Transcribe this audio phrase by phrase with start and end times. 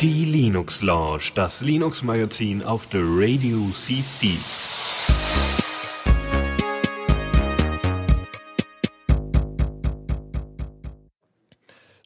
[0.00, 4.28] Die Linux Lounge, das Linux Magazin auf der Radio CC.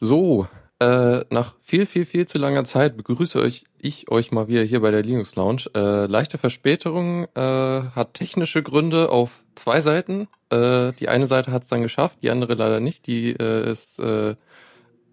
[0.01, 0.49] So,
[0.79, 4.81] äh, nach viel, viel, viel zu langer Zeit begrüße euch ich euch mal wieder hier
[4.81, 5.65] bei der Linux Lounge.
[5.75, 10.29] Äh, leichte Verspätung äh, hat technische Gründe auf zwei Seiten.
[10.51, 13.07] Äh, die eine Seite hat es dann geschafft, die andere leider nicht.
[13.07, 14.35] Die äh, ist äh,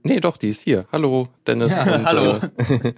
[0.04, 0.86] nee, doch, die ist hier.
[0.92, 1.76] Hallo, Dennis.
[1.76, 2.32] Ja, und, hallo.
[2.58, 2.94] Äh,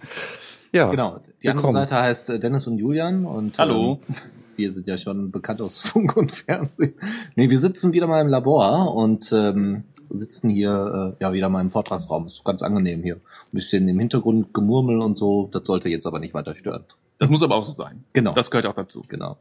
[0.72, 1.20] ja, Genau.
[1.42, 1.88] Die andere willkommen.
[1.88, 4.00] Seite heißt äh, Dennis und Julian und Hallo.
[4.08, 4.16] Ähm,
[4.56, 6.96] wir sind ja schon bekannt aus Funk und Fernsehen.
[7.36, 11.62] Nee, wir sitzen wieder mal im Labor und ähm, sitzen hier äh, ja wieder mal
[11.62, 12.26] im Vortragsraum.
[12.26, 13.16] Ist ganz angenehm hier.
[13.16, 13.20] Ein
[13.52, 15.50] bisschen im Hintergrund Gemurmel und so.
[15.52, 16.84] Das sollte jetzt aber nicht weiter stören.
[17.18, 18.04] Das muss aber auch so sein.
[18.14, 18.34] Genau.
[18.34, 19.04] Das gehört auch dazu.
[19.08, 19.38] Genau.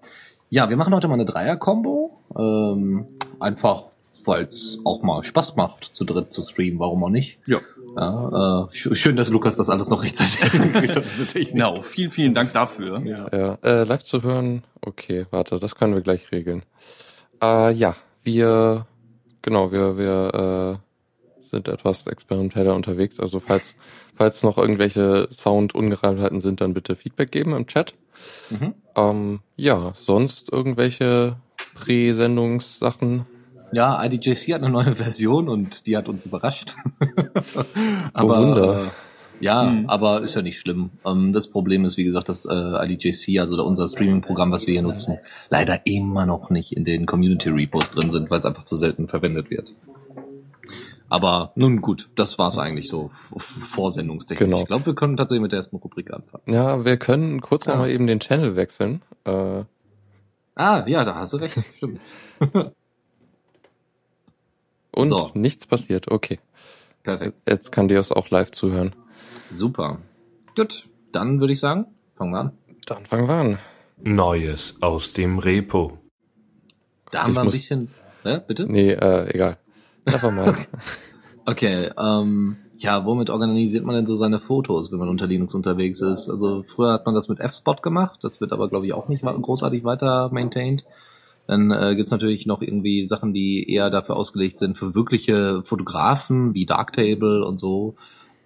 [0.51, 2.19] Ja, wir machen heute mal eine Dreier-Kombo.
[2.39, 3.07] Ähm,
[3.41, 3.85] einfach,
[4.25, 6.79] weil es auch mal Spaß macht, zu dritt zu streamen.
[6.79, 7.39] Warum auch nicht?
[7.47, 7.61] Ja.
[7.97, 10.41] Ja, äh, sch schön, dass Lukas das alles noch rechtzeitig.
[11.53, 11.81] Genau.
[11.83, 13.01] Vielen, vielen Dank dafür.
[13.05, 13.29] Ja.
[13.33, 16.63] Ja, äh, live zu hören, okay, warte, das können wir gleich regeln.
[17.41, 18.87] Äh, ja, wir,
[19.45, 23.21] genau, wir, wir äh, sind etwas experimenteller unterwegs.
[23.21, 23.77] Also falls,
[24.17, 27.95] falls noch irgendwelche Sound-Ungereimtheiten sind, dann bitte Feedback geben im Chat.
[28.51, 28.75] Mhm.
[28.97, 31.37] Ähm, ja, sonst irgendwelche
[31.75, 33.27] Präsendungssachen.
[33.73, 36.75] Ja, IDJC hat eine neue Version und die hat uns überrascht.
[38.17, 38.85] Oh, Wunder.
[38.85, 38.89] Äh,
[39.41, 39.89] ja, Hm.
[39.89, 40.91] aber ist ja nicht schlimm.
[41.05, 44.83] Ähm, das Problem ist, wie gesagt, dass äh, IDJC, also unser Streaming-Programm, was wir hier
[44.83, 45.19] nutzen,
[45.51, 49.51] leider immer noch nicht in den Community-Repos drin sind, weil es einfach zu selten verwendet
[49.51, 49.73] wird.
[51.11, 54.45] Aber nun gut, das war's eigentlich so vorsendungstechnisch.
[54.49, 54.61] Genau.
[54.63, 56.43] Ich glaube, wir können tatsächlich mit der ersten Rubrik anfangen.
[56.47, 57.75] Ja, wir können kurz Ja.
[57.75, 59.03] noch mal eben den Channel wechseln.
[59.25, 59.63] Äh,
[60.57, 61.59] Ah, ja, da hast du recht.
[61.77, 62.01] Stimmt.
[64.93, 65.31] und So.
[65.35, 66.11] nichts passiert.
[66.11, 66.39] Okay,
[67.03, 67.35] Perfekt.
[67.49, 68.95] jetzt kann Deus auch live zuhören.
[69.49, 69.99] Super.
[70.57, 72.53] Gut, dann würde ich sagen, fangen wir an.
[72.87, 73.59] Dann fangen wir an.
[74.03, 75.99] Neues aus dem Repo.
[77.11, 77.89] Da haben Ich wir ein bisschen.
[78.25, 78.67] Ja, bitte?
[78.67, 79.59] Nee, äh, egal.
[80.07, 80.69] Nevermind.
[81.47, 86.01] Okay, ähm, ja, womit organisiert man denn so seine Fotos, wenn man unter Linux unterwegs
[86.01, 86.31] ist?
[86.31, 89.23] Also früher hat man das mit F-Spot gemacht, das wird aber, glaube ich, auch nicht
[89.23, 90.87] großartig weiter maintained.
[91.47, 96.55] Dann äh, gibt's natürlich noch irgendwie Sachen, die eher dafür ausgelegt sind, für wirkliche Fotografen
[96.55, 97.97] wie Darktable und so.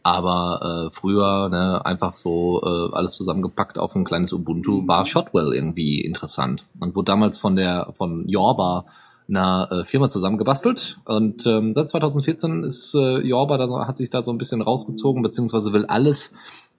[0.08, 5.52] Aber äh, früher ne, einfach so äh, alles zusammengepackt auf ein kleines Ubuntu war Shotwell
[5.52, 6.64] irgendwie interessant.
[6.80, 8.86] Und wurde damals von der von Yorba
[9.28, 10.98] einer äh, Firma zusammengebastelt.
[11.04, 15.22] Und ähm, seit 2014 ist äh, Yorba da hat sich da so ein bisschen rausgezogen
[15.22, 16.32] beziehungsweise will alles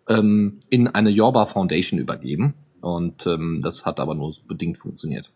[0.08, 2.56] ähm, in eine Yorba Foundation übergeben.
[2.82, 5.30] Und ähm, das hat aber nur bedingt funktioniert.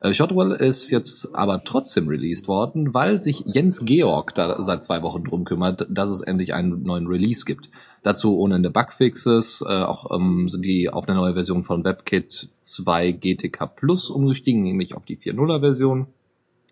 [0.00, 5.02] Äh, Shotwell ist jetzt aber trotzdem released worden, weil sich Jens Georg da seit zwei
[5.02, 7.70] Wochen drum kümmert, dass es endlich einen neuen Release gibt.
[8.02, 12.48] Dazu ohne Ende Bugfixes, äh, auch ähm, sind die auf eine neue Version von WebKit
[12.56, 16.06] 2 GTK Plus umgestiegen, nämlich auf die 4.0er Version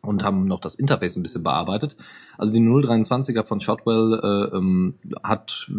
[0.02, 1.96] und haben noch das Interface ein bisschen bearbeitet.
[2.36, 5.70] Also die 023er von Shotwell äh, ähm, hat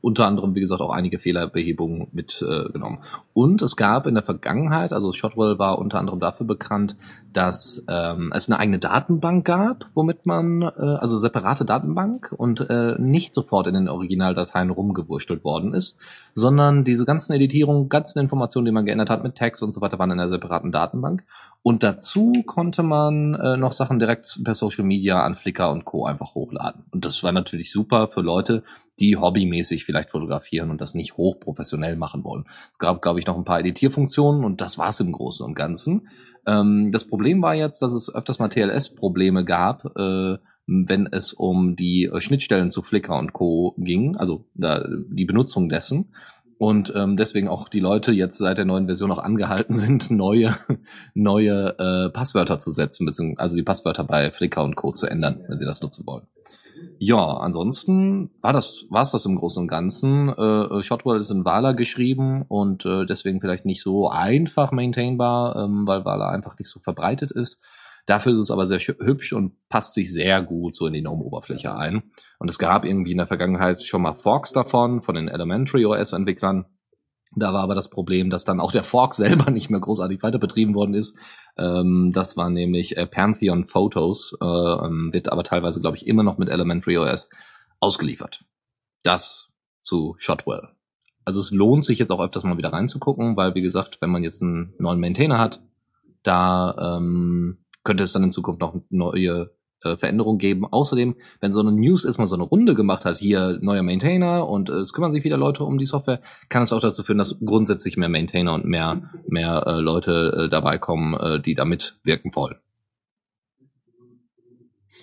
[0.00, 2.98] unter anderem, wie gesagt, auch einige Fehlerbehebungen mitgenommen.
[3.34, 6.96] Und es gab in der Vergangenheit, also Shotwell war unter anderem dafür bekannt,
[7.38, 12.96] dass ähm, es eine eigene Datenbank gab, womit man, äh, also separate Datenbank und äh,
[12.98, 15.96] nicht sofort in den Originaldateien rumgewurschtelt worden ist,
[16.34, 20.00] sondern diese ganzen Editierungen, ganzen Informationen, die man geändert hat mit Tags und so weiter,
[20.00, 21.22] waren in einer separaten Datenbank.
[21.62, 26.06] Und dazu konnte man äh, noch Sachen direkt per Social Media an Flickr und Co.
[26.06, 26.86] einfach hochladen.
[26.90, 28.64] Und das war natürlich super für Leute,
[29.00, 32.44] die hobbymäßig vielleicht fotografieren und das nicht hochprofessionell machen wollen.
[32.70, 36.08] Es gab, glaube ich, noch ein paar Editierfunktionen und das war's im Großen und Ganzen.
[36.46, 41.76] Ähm, das Problem war jetzt, dass es öfters mal TLS-Probleme gab, äh, wenn es um
[41.76, 43.74] die äh, Schnittstellen zu Flickr und Co.
[43.78, 46.12] ging, also da, die Benutzung dessen.
[46.58, 50.56] Und ähm, deswegen auch die Leute jetzt seit der neuen Version auch angehalten sind, neue,
[51.14, 54.92] neue äh, Passwörter zu setzen, beziehungsweise also die Passwörter bei Flickr und Co.
[54.92, 56.26] zu ändern, wenn sie das nutzen wollen.
[57.00, 60.28] Ja, ansonsten war das war's das im Großen und Ganzen.
[60.30, 65.86] Äh, Shotwell ist in Vala geschrieben und äh, deswegen vielleicht nicht so einfach maintainbar, ähm,
[65.86, 67.60] weil Vala einfach nicht so verbreitet ist.
[68.06, 71.76] Dafür ist es aber sehr hübsch und passt sich sehr gut so in die GNOME-Oberfläche
[71.76, 72.04] ein.
[72.38, 76.64] Und es gab irgendwie in der Vergangenheit schon mal Forks davon, von den Elementary OS-Entwicklern.
[77.36, 80.38] Da war aber das Problem, dass dann auch der Fork selber nicht mehr großartig weiter
[80.38, 81.16] betrieben worden ist.
[81.56, 86.22] Ähm, das war nämlich äh, Pantheon Photos, äh, ähm, wird aber teilweise, glaube ich, immer
[86.22, 87.28] noch mit Elementary OS
[87.80, 88.44] ausgeliefert.
[89.02, 89.48] Das
[89.80, 90.68] zu Shotwell.
[91.24, 94.22] Also es lohnt sich jetzt auch öfters mal wieder reinzugucken, weil wie gesagt, wenn man
[94.24, 95.60] jetzt einen neuen Maintainer hat,
[96.22, 99.50] da ähm, könnte es dann in Zukunft noch neue
[99.82, 100.66] äh, Veränderungen geben.
[100.66, 104.70] Außerdem, wenn so eine News erstmal so eine Runde gemacht hat, hier neuer Maintainer und
[104.70, 107.38] äh, es kümmern sich wieder Leute um die Software, kann es auch dazu führen, dass
[107.44, 112.34] grundsätzlich mehr Maintainer und mehr, mehr äh, Leute äh, dabei kommen, äh, die damit wirken
[112.34, 112.56] wollen.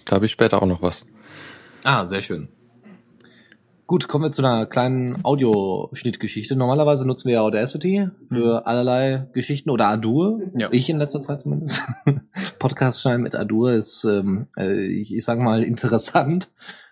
[0.05, 1.05] Da habe ich später auch noch was.
[1.83, 2.49] Ah, sehr schön.
[3.87, 6.55] Gut, kommen wir zu einer kleinen Audioschnittgeschichte.
[6.55, 10.41] Normalerweise nutzen wir ja Audacity für allerlei Geschichten oder Adur.
[10.55, 10.69] Ja.
[10.71, 11.83] Ich in letzter Zeit zumindest.
[12.59, 16.49] Podcast schneiden mit Adur ist, ähm, äh, ich, ich sag mal, interessant.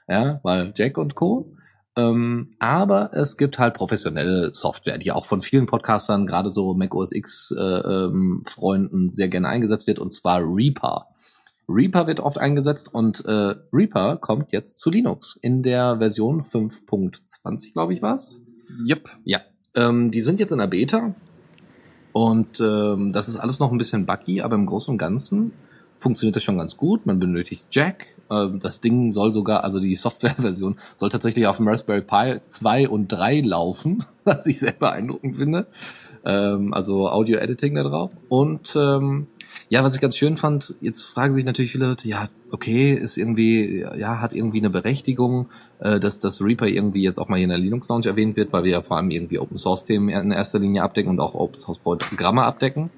[0.07, 1.55] Ja, weil Jack und Co.
[1.95, 6.93] Ähm, aber es gibt halt professionelle Software, die auch von vielen Podcastern, gerade so Mac
[6.93, 11.07] OS X äh, ähm, Freunden sehr gerne eingesetzt wird, und zwar Reaper.
[11.67, 17.73] Reaper wird oft eingesetzt und äh, Reaper kommt jetzt zu Linux in der Version 5.20,
[17.73, 18.41] glaube ich, war's.
[18.87, 19.09] Yep.
[19.23, 19.41] Ja.
[19.75, 21.15] Ähm, die sind jetzt in der Beta
[22.11, 25.51] und ähm, das ist alles noch ein bisschen buggy, aber im Großen und Ganzen
[25.99, 27.05] funktioniert das schon ganz gut.
[27.05, 28.05] Man benötigt Jack.
[28.29, 32.89] Ähm, das Ding soll sogar, also die Softwareversion soll tatsächlich auf dem Raspberry Pi 2
[32.89, 35.67] und 3 laufen, was ich sehr beeindruckend finde.
[36.25, 38.11] Ähm, also Audio Editing da drauf.
[38.29, 39.27] Und ähm,
[39.69, 43.17] ja, was ich ganz schön fand, jetzt fragen sich natürlich viele Leute, ja, okay, ist
[43.17, 45.47] irgendwie, ja, hat irgendwie eine Berechtigung,
[45.79, 48.53] äh, dass das Reaper irgendwie jetzt auch mal hier in der Linux Lounge erwähnt wird,
[48.53, 51.33] weil wir ja vor allem irgendwie Open Source Themen in erster Linie abdecken und auch
[51.33, 52.89] Open Source Programme abdecken.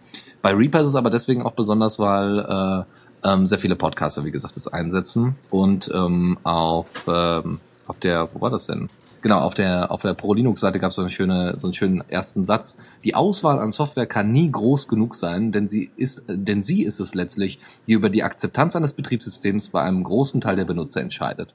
[0.42, 2.84] Bei Reaper ist es aber deswegen auch besonders, weil äh,
[3.28, 8.42] ähm, sehr viele Podcaster, wie gesagt, das einsetzen und ähm, auf ähm, auf der, wo
[8.42, 8.88] war das denn?
[9.22, 11.74] Genau, auf der auf der Pro Linux Seite gab es so eine schöne so einen
[11.74, 12.78] schönen ersten Satz.
[13.04, 17.00] Die Auswahl an Software kann nie groß genug sein, denn sie ist denn sie ist
[17.00, 21.54] es letztlich, die über die Akzeptanz eines Betriebssystems bei einem großen Teil der Benutzer entscheidet.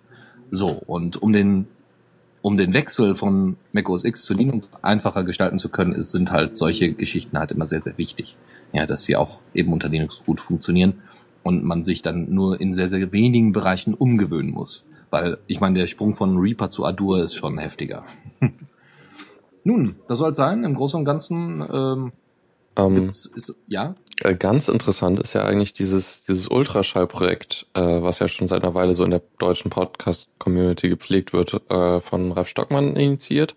[0.51, 1.67] So, und um den
[2.43, 6.33] um den Wechsel von Mac OS X zu Linux einfacher gestalten zu können, ist, sind
[6.33, 8.37] halt solche Geschichten halt immer sehr, sehr wichtig.
[8.73, 11.03] Ja, dass sie auch eben unter Linux gut funktionieren
[11.43, 14.85] und man sich dann nur in sehr, sehr wenigen Bereichen umgewöhnen muss.
[15.11, 18.05] Weil ich meine, der Sprung von Reaper zu Adur ist schon heftiger.
[19.65, 20.65] Nun, das soll es sein.
[20.65, 22.13] Im Großen und Ganzen ähm,
[22.77, 23.95] Ähm, ist, ja.
[24.23, 28.75] äh, ganz interessant ist ja eigentlich dieses, dieses Ultraschallprojekt, äh, was ja schon seit einer
[28.75, 33.55] Weile so in der deutschen Podcast-Community gepflegt wird, äh, von Ralf Stockmann initiiert,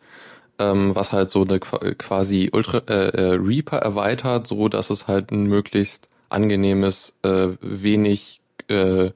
[0.59, 5.07] ähm, was halt so eine Qua- quasi Ultra äh, äh, Reaper erweitert, so dass es
[5.07, 9.11] halt ein möglichst angenehmes, äh, wenig äh,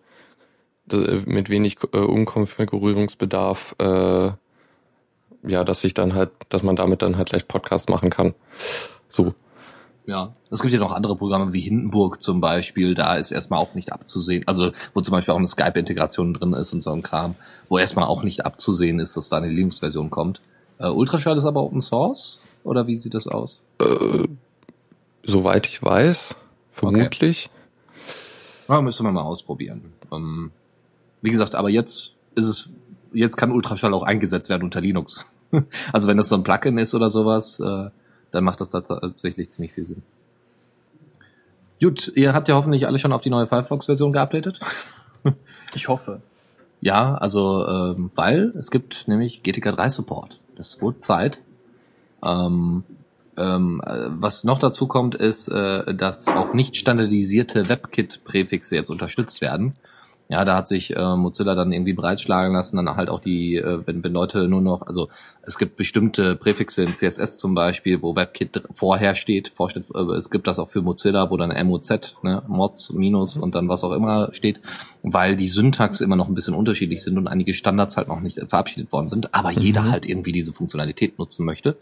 [0.94, 4.32] mit wenig äh, Umkonfigurierungsbedarf, äh,
[5.44, 8.34] ja, dass sich dann halt, dass man damit dann halt leicht Podcast machen kann.
[9.10, 9.34] So.
[10.06, 13.74] Ja, es gibt ja noch andere Programme wie Hindenburg zum Beispiel, da ist erstmal auch
[13.74, 17.36] nicht abzusehen, also wo zum Beispiel auch eine Skype-Integration drin ist und so ein Kram,
[17.68, 20.40] wo erstmal auch nicht abzusehen ist, dass da eine Linux-Version kommt.
[20.80, 22.40] Äh, Ultraschall ist aber Open Source?
[22.64, 23.62] Oder wie sieht das aus?
[23.80, 24.28] Äh,
[25.24, 26.38] soweit ich weiß,
[26.72, 27.50] vermutlich.
[28.68, 29.94] Ja, müsste man mal ausprobieren.
[30.12, 30.52] Ähm,
[31.22, 32.70] wie gesagt, aber jetzt ist es,
[33.14, 35.26] jetzt kann Ultraschall auch eingesetzt werden unter Linux.
[35.94, 37.90] also wenn das so ein Plugin ist oder sowas, äh,
[38.32, 40.04] dann macht das tatsächlich ziemlich viel Sinn.
[41.82, 44.60] Gut, ihr habt ja hoffentlich alle schon auf die neue Firefox-Version geupdatet.
[45.76, 46.22] Ich hoffe.
[46.80, 50.40] Ja, also ähm, weil es gibt nämlich GTK 3 Support.
[50.56, 51.42] Das wurde Zeit.
[52.24, 52.84] Ähm,
[53.36, 59.42] ähm, äh, was noch dazu kommt, ist, äh, dass auch nicht standardisierte WebKit-Präfixe jetzt unterstützt
[59.42, 59.74] werden.
[60.30, 63.80] Ja, da hat sich äh, Mozilla dann irgendwie breitschlagen lassen, dann halt auch die, äh,
[63.88, 65.08] wenn, wenn Leute nur noch, also
[65.42, 70.30] es gibt bestimmte Präfixe in CSS zum Beispiel, wo WebKit vorher steht, vorsteht, äh, es
[70.30, 73.94] gibt das auch für Mozilla, wo dann MOZ, ne, Mods, Minus und dann was auch
[73.94, 74.60] immer steht,
[75.02, 78.42] weil die Syntax immer noch ein bisschen unterschiedlich sind und einige Standards halt noch nicht
[78.50, 79.92] verabschiedet worden sind, aber jeder Mhm.
[79.92, 81.78] halt irgendwie diese Funktionalität nutzen möchte.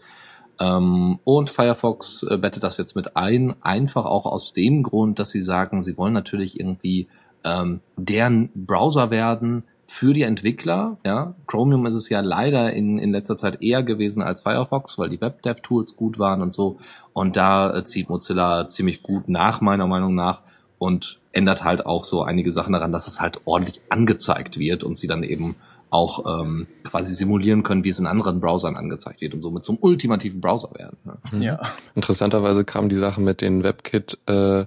[0.60, 5.30] Ähm, und Firefox äh, bettet das jetzt mit ein, einfach auch aus dem Grund, dass
[5.30, 7.08] sie sagen, sie wollen natürlich irgendwie
[7.46, 10.98] ähm, deren Browser werden für die Entwickler.
[11.04, 15.08] Ja, Chromium ist es ja leider in, in letzter Zeit eher gewesen als Firefox, weil
[15.08, 16.78] die WebDev-Tools gut waren und so.
[17.12, 20.42] Und da äh, zieht Mozilla ziemlich gut nach, meiner Meinung nach,
[20.78, 24.96] und ändert halt auch so einige Sachen daran, dass es halt ordentlich angezeigt wird und
[24.96, 25.56] sie dann eben
[25.88, 29.78] auch ähm, quasi simulieren können, wie es in anderen Browsern angezeigt wird und somit zum
[29.80, 30.98] ultimativen Browser werden.
[31.04, 31.14] Ne?
[31.30, 31.42] Mhm.
[31.42, 31.60] Ja.
[31.94, 34.66] Interessanterweise kam die Sache mit den WebKit-Sachen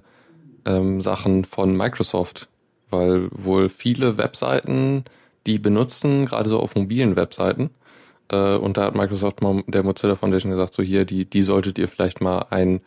[0.64, 2.48] ähm, Sachen von Microsoft,
[2.90, 5.04] weil wohl viele Webseiten,
[5.46, 7.70] die benutzen, gerade so auf mobilen Webseiten,
[8.30, 11.78] äh, und da hat Microsoft mal der Mozilla Foundation gesagt, so hier, die, die solltet
[11.78, 12.80] ihr vielleicht mal ein,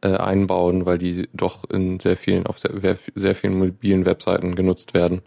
[0.00, 4.94] äh, einbauen, weil die doch in sehr vielen, auf sehr, sehr vielen mobilen Webseiten genutzt
[4.94, 5.22] werden.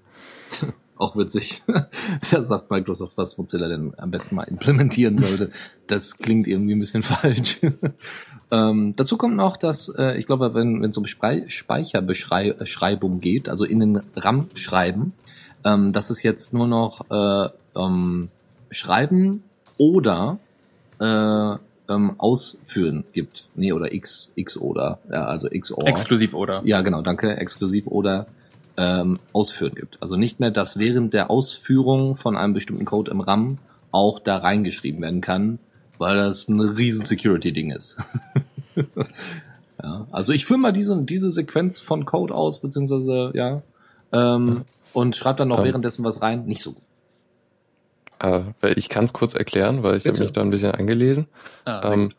[0.95, 1.63] Auch witzig.
[2.31, 5.51] da sagt Microsoft, was Mozilla denn am besten mal implementieren sollte.
[5.87, 7.59] Das klingt irgendwie ein bisschen falsch.
[8.51, 13.63] Ähm, dazu kommt noch, dass äh, ich glaube, wenn es um Spei Speicherbeschreibung geht, also
[13.63, 15.13] in den RAM schreiben,
[15.63, 18.29] ähm, dass es jetzt nur noch äh, ähm,
[18.69, 19.43] Schreiben
[19.77, 20.37] oder
[20.99, 21.55] äh,
[21.89, 23.47] ähm, Ausführen gibt.
[23.55, 25.87] Nee, oder X, X oder, ja, also X or.
[25.87, 26.61] Exklusiv oder?
[26.65, 28.25] Ja, genau, danke, exklusiv oder
[28.77, 30.01] ähm, Ausführen gibt.
[30.01, 33.57] Also nicht mehr, dass während der Ausführung von einem bestimmten Code im RAM
[33.91, 35.59] auch da reingeschrieben werden kann,
[36.01, 37.95] weil das ein riesen Security-Ding ist.
[39.83, 43.61] ja, also ich führe mal diese, diese Sequenz von Code aus, beziehungsweise, ja,
[44.11, 45.65] ähm, und schreibe dann noch Ähm.
[45.65, 46.45] währenddessen was rein.
[46.45, 46.83] Nicht so gut.
[48.19, 51.27] Äh, ich kann es kurz erklären, weil ich habe mich da ein bisschen eingelesen.
[51.65, 52.13] Ah, Ähm,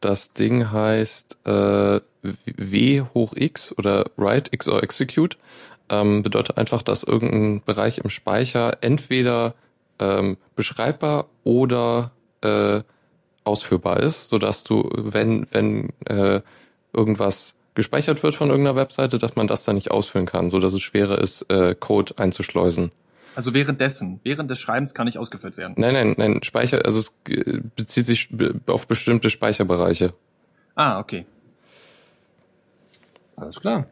[0.00, 5.38] das Ding heißt äh, W hoch X oder Write X or Execute.
[5.88, 9.54] Ähm, bedeutet einfach, dass irgendein Bereich im Speicher entweder
[9.98, 12.12] ähm, beschreibbar oder
[12.42, 12.82] äh,
[13.44, 16.40] ausführbar ist, sodass du, wenn, wenn äh,
[16.92, 20.72] irgendwas gespeichert wird von irgendeiner Webseite, dass man das dann nicht ausführen kann, so dass
[20.72, 22.92] es schwerer ist, äh, Code einzuschleusen.
[23.34, 25.74] Also währenddessen, während des Schreibens kann nicht ausgeführt werden.
[25.76, 28.28] Nein, nein, nein, Speicher, also es äh, bezieht sich
[28.66, 30.14] auf bestimmte Speicherbereiche.
[30.76, 31.26] Ah, okay.
[33.36, 33.86] Alles klar.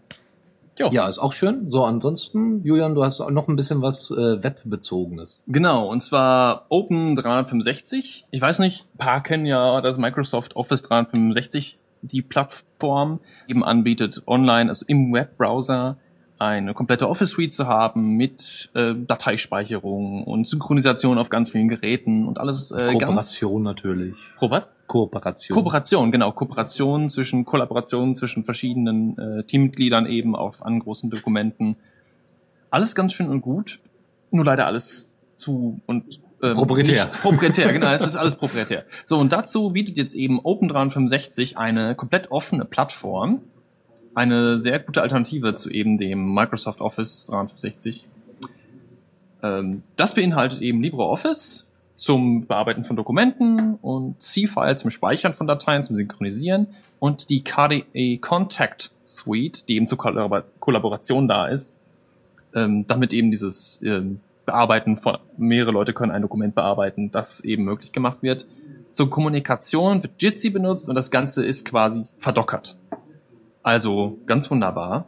[0.79, 0.89] Jo.
[0.91, 1.71] Ja, ist auch schön.
[1.71, 5.43] So, ansonsten, Julian, du hast noch ein bisschen was äh, Webbezogenes.
[5.47, 8.27] Genau, und zwar Open 365.
[8.31, 14.23] Ich weiß nicht, ein paar kennen ja das Microsoft Office 365, die Plattform eben anbietet,
[14.27, 15.99] online, also im Webbrowser,
[16.49, 22.27] eine komplette Office Suite zu haben mit äh, Dateispeicherung und Synchronisation auf ganz vielen Geräten
[22.27, 22.93] und alles äh, ganz...
[22.99, 24.15] Kooperation natürlich.
[24.37, 24.75] Pro was?
[24.87, 25.55] Kooperation.
[25.55, 26.33] Kooperation, genau.
[26.33, 31.77] Kooperation zwischen, Kollaboration zwischen verschiedenen äh, Teammitgliedern eben auf an großen Dokumenten.
[32.71, 33.81] Alles ganz schön und gut.
[34.31, 37.07] Nur leider alles zu und ähm, Proprietär.
[37.07, 37.93] Nicht proprietär, genau.
[37.93, 38.85] Es ist alles proprietär.
[39.05, 43.43] So, und dazu bietet jetzt eben Open365 eine komplett offene Plattform.
[44.15, 48.07] Eine sehr gute Alternative zu eben dem Microsoft Office 365.
[49.43, 55.83] Ähm, das beinhaltet eben LibreOffice zum Bearbeiten von Dokumenten und C-File zum Speichern von Dateien,
[55.83, 56.67] zum Synchronisieren
[56.99, 61.77] und die KDE Contact Suite, die eben zur Kollabor Kollaboration da ist,
[62.55, 67.65] ähm, damit eben dieses ähm, Bearbeiten von mehrere Leute können ein Dokument bearbeiten, das eben
[67.65, 68.47] möglich gemacht wird.
[68.91, 72.77] Zur Kommunikation wird Jitsi benutzt und das Ganze ist quasi verdockert.
[73.63, 75.07] Also ganz wunderbar.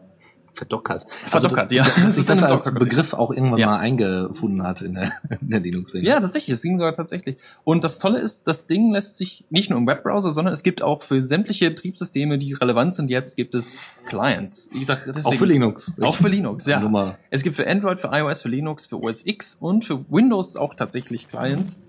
[0.55, 1.05] Verdockert.
[1.27, 1.83] Verdockert, also, ja.
[1.83, 3.67] Dass Das sich ist das eine als Begriff auch irgendwann Ja.
[3.67, 6.07] mal eingefunden hat in der, in der Linux-Szene.
[6.07, 7.37] Ja, tatsächlich, es ging sogar tatsächlich.
[7.65, 10.81] Und das Tolle ist, das Ding lässt sich nicht nur im Webbrowser, sondern es gibt
[10.83, 14.69] auch für sämtliche Betriebssysteme, die relevant sind jetzt, gibt es Clients.
[14.73, 15.93] Wie gesagt, deswegen, auch für Linux.
[16.01, 16.79] Auch für Linux, ja.
[16.79, 17.19] Nur mal.
[17.31, 20.75] Es gibt für Android, für iOS, für Linux, für OS X und für Windows auch
[20.77, 21.81] tatsächlich Clients.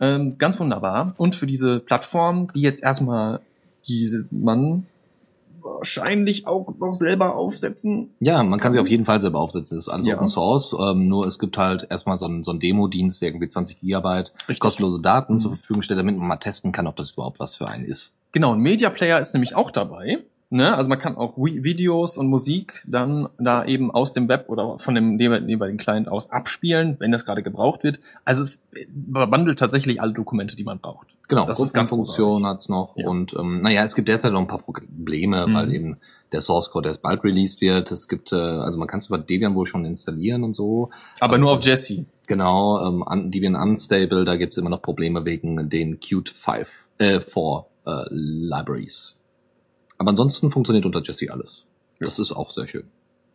[0.00, 1.14] Ähm, ganz wunderbar.
[1.18, 3.40] Und für diese Plattform, die jetzt erstmal
[3.86, 4.86] diese man
[5.62, 8.10] wahrscheinlich auch noch selber aufsetzen.
[8.20, 9.76] Ja, man kann sie auf jeden Fall selber aufsetzen.
[9.76, 10.16] Das ist alles Ja.
[10.16, 10.74] Open Source.
[10.78, 14.32] Ähm, nur es gibt halt erstmal so einen, so einen Demo-Dienst, der irgendwie 20 Gigabyte
[14.40, 14.60] Richtig.
[14.60, 15.38] kostenlose Daten Mhm.
[15.40, 18.14] zur Verfügung stellt, damit man mal testen kann, ob das überhaupt was für einen ist.
[18.32, 20.18] Genau, ein Media Player ist nämlich auch dabei.
[20.52, 20.74] Ne?
[20.76, 24.78] Also man kann auch Vi- Videos und Musik dann da eben aus dem Web oder
[24.80, 28.00] von dem jeweiligen Client aus abspielen, wenn das gerade gebraucht wird.
[28.24, 28.66] Also es
[28.96, 31.06] bundelt tatsächlich alle Dokumente, die man braucht.
[31.28, 32.96] Genau, Das ist ganz Funktion hat's noch.
[32.96, 33.06] Ja.
[33.06, 35.54] Und ähm, naja, es gibt derzeit noch ein paar Probleme, Mhm.
[35.54, 35.96] weil eben
[36.32, 37.92] der Source Code erst bald released wird.
[37.92, 40.90] Es gibt, äh, also man kann es über Debian wohl schon installieren und so.
[41.20, 42.06] Aber Aber nur auf Jesse.
[42.26, 47.20] Genau, ähm, un- Debian Unstable, da gibt's immer noch Probleme wegen den Qt 5, äh,
[47.20, 49.14] 4 äh, Libraries.
[50.00, 51.64] Aber ansonsten funktioniert unter Jesse alles.
[51.98, 52.84] Das ist auch sehr schön.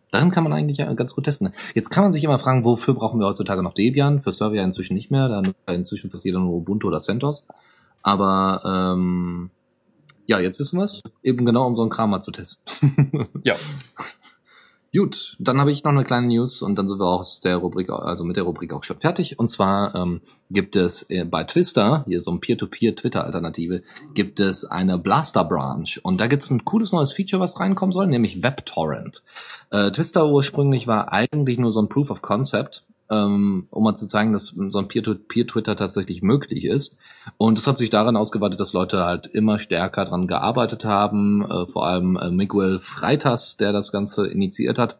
[0.09, 1.53] Darin kann man eigentlich ja ganz gut testen.
[1.75, 4.19] Jetzt kann man sich immer fragen, wofür brauchen wir heutzutage noch Debian?
[4.23, 6.97] Für Server ja inzwischen nicht mehr, da nutzt ja inzwischen fast jeder nur Ubuntu oder
[6.97, 7.45] CentOS.
[8.01, 9.51] Aber ähm,
[10.25, 11.03] ja, jetzt wissen wir es.
[11.21, 13.27] Eben genau, um so einen Kram mal zu testen.
[13.43, 13.57] Ja.
[14.95, 17.57] Gut, dann habe ich noch eine kleine News und dann sind wir auch aus der
[17.57, 19.37] Rubrik, also mit der Rubrik auch schon fertig.
[19.37, 23.83] Und zwar ähm, gibt es äh, bei Twister, hier so ein Peer-to-Peer-Twitter-Alternative,
[24.13, 25.99] gibt es eine Blaster-Branch.
[26.03, 29.21] Und da gibt es ein cooles neues Feature, was reinkommen soll, nämlich WebTorrent.
[29.71, 34.07] Äh, Twister ursprünglich war eigentlich nur so ein Proof of Concept, ähm, um mal zu
[34.07, 36.97] zeigen, dass so ein Peer-to-Peer-Twitter tatsächlich möglich ist.
[37.37, 41.67] Und es hat sich daran ausgeweitet, dass Leute halt immer stärker dran gearbeitet haben, äh,
[41.67, 44.97] vor allem äh, Miguel Freitas, der das Ganze initiiert hat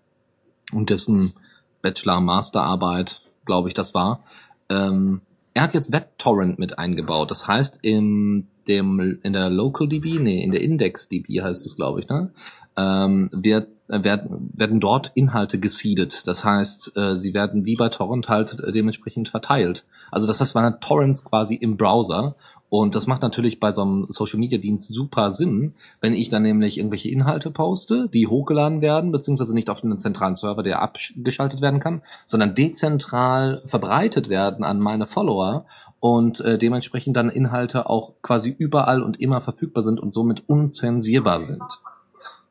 [0.71, 1.33] und dessen
[1.81, 4.23] Bachelor-Masterarbeit, glaube ich, das war.
[4.69, 5.21] Ähm,
[5.53, 7.31] er hat jetzt WebTorrent mit eingebaut.
[7.31, 12.09] Das heißt, in dem in der LocalDB, nee, in der IndexDB heißt es, glaube ich,
[12.09, 12.31] ne?
[12.77, 16.27] Ähm, wird, werden, werden dort Inhalte gesiedet.
[16.27, 19.85] Das heißt, äh, sie werden wie bei Torrent halt äh, dementsprechend verteilt.
[20.11, 22.35] Also das heißt, man hat Torrents quasi im Browser
[22.69, 26.41] Und das macht natürlich bei so einem Social Media Dienst super Sinn, wenn ich dann
[26.41, 31.61] nämlich irgendwelche Inhalte poste, die hochgeladen werden, beziehungsweise nicht auf einen zentralen Server, der abgeschaltet
[31.61, 35.65] werden kann, sondern dezentral verbreitet werden an meine Follower
[35.99, 41.41] und äh, dementsprechend dann Inhalte auch quasi überall und immer verfügbar sind und somit unzensierbar
[41.41, 41.63] sind.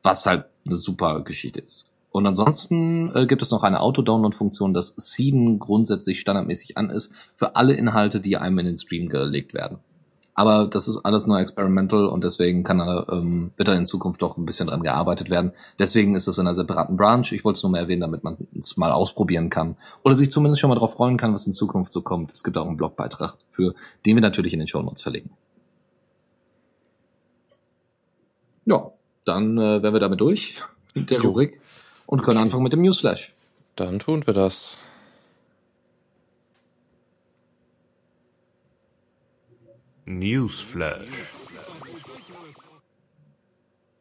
[0.05, 1.87] Was halt eine super Geschichte ist.
[2.11, 7.55] Und ansonsten äh, gibt es noch eine Auto-Download-Funktion, dass Seeden grundsätzlich standardmäßig an ist für
[7.55, 9.79] alle Inhalte, die einem in den Stream gelegt werden.
[10.35, 14.37] Aber das ist alles nur experimental und deswegen kann da, ähm, da in Zukunft doch
[14.37, 15.53] ein bisschen dran gearbeitet werden.
[15.79, 17.25] Deswegen ist es in einer separaten Branch.
[17.31, 19.75] Ich wollte es nur mal erwähnen, damit man es mal ausprobieren kann.
[20.03, 22.31] Oder sich zumindest schon mal darauf freuen kann, was in Zukunft so kommt.
[22.31, 23.73] Es gibt auch einen Blogbeitrag für,
[24.05, 25.31] den wir natürlich in den Show Notes verlegen.
[28.65, 28.91] Ja,
[29.25, 30.61] dann äh, wären wir damit durch
[30.93, 31.29] mit der Jo.
[31.29, 31.59] Rubrik
[32.05, 33.33] und können anfangen mit dem Newsflash.
[33.75, 34.77] Dann tun wir das.
[40.05, 41.33] Newsflash.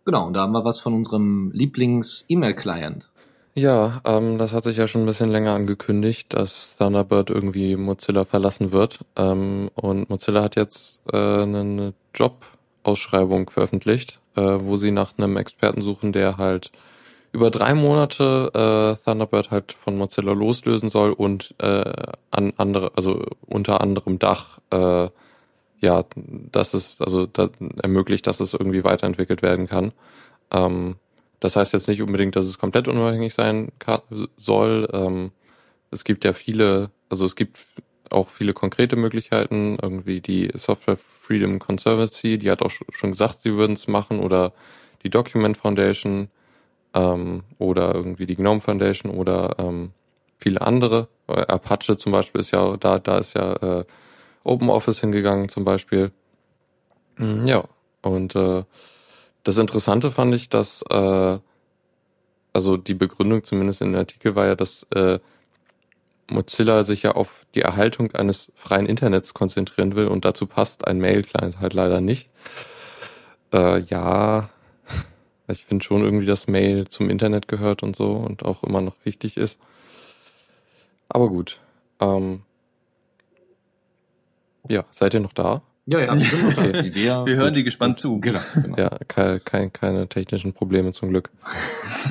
[0.04, 3.08] Genau, und da haben wir was von unserem Lieblings-E-Mail-Client.
[3.56, 8.24] Ja, ähm, das hat sich ja schon ein bisschen länger angekündigt, dass Thunderbird irgendwie Mozilla
[8.24, 9.00] verlassen wird.
[9.16, 15.82] Ähm, und Mozilla hat jetzt äh, eine Jobausschreibung veröffentlicht, äh, wo sie nach einem Experten
[15.82, 16.72] suchen, der halt
[17.32, 21.92] über drei Monate äh, Thunderbird halt von Mozilla loslösen soll und äh,
[22.30, 25.08] an andere, also unter anderem Dach, äh,
[25.80, 27.50] ja, dass es also da,
[27.82, 29.92] ermöglicht, dass es irgendwie weiterentwickelt werden kann.
[30.52, 30.96] Ähm,
[31.40, 34.00] das heißt jetzt nicht unbedingt, dass es komplett unabhängig sein kann,
[34.36, 34.88] soll.
[34.92, 35.32] Ähm,
[35.90, 37.58] es gibt ja viele, also es gibt
[38.10, 43.40] auch viele konkrete Möglichkeiten, irgendwie die Software Freedom Conservancy, die hat auch sch- schon gesagt,
[43.40, 44.52] sie würden es machen, oder
[45.02, 46.28] die Document Foundation
[46.94, 49.92] ähm, oder irgendwie die GNOME Foundation oder ähm,
[50.38, 51.08] viele andere.
[51.28, 53.84] Äh, Apache zum Beispiel ist ja, da, da ist ja äh,
[54.44, 56.12] OpenOffice hingegangen zum Beispiel.
[57.18, 57.64] Mm, Ja,
[58.02, 58.64] und äh,
[59.42, 61.38] das Interessante fand ich, dass äh,
[62.52, 65.18] also die Begründung zumindest in dem Artikel war ja, dass äh,
[66.30, 70.98] Mozilla sich ja auf die Erhaltung eines freien Internets konzentrieren will und dazu passt ein
[70.98, 72.30] Mail-Client halt leider nicht.
[73.52, 74.48] Äh, ja,
[75.48, 78.96] ich finde schon irgendwie, dass Mail zum Internet gehört und so und auch immer noch
[79.04, 79.58] wichtig ist.
[81.08, 81.60] Aber gut.
[82.00, 82.42] Ähm,
[84.68, 85.62] ja, seid ihr noch da?
[85.86, 86.62] Ja, ja, wir sind noch da.
[86.68, 86.94] Okay.
[86.94, 88.18] Wir, Wir hören dir gespannt zu.
[88.20, 88.76] Genau, genau.
[88.78, 91.30] Ja, kein, kein, keine technischen Probleme zum Glück.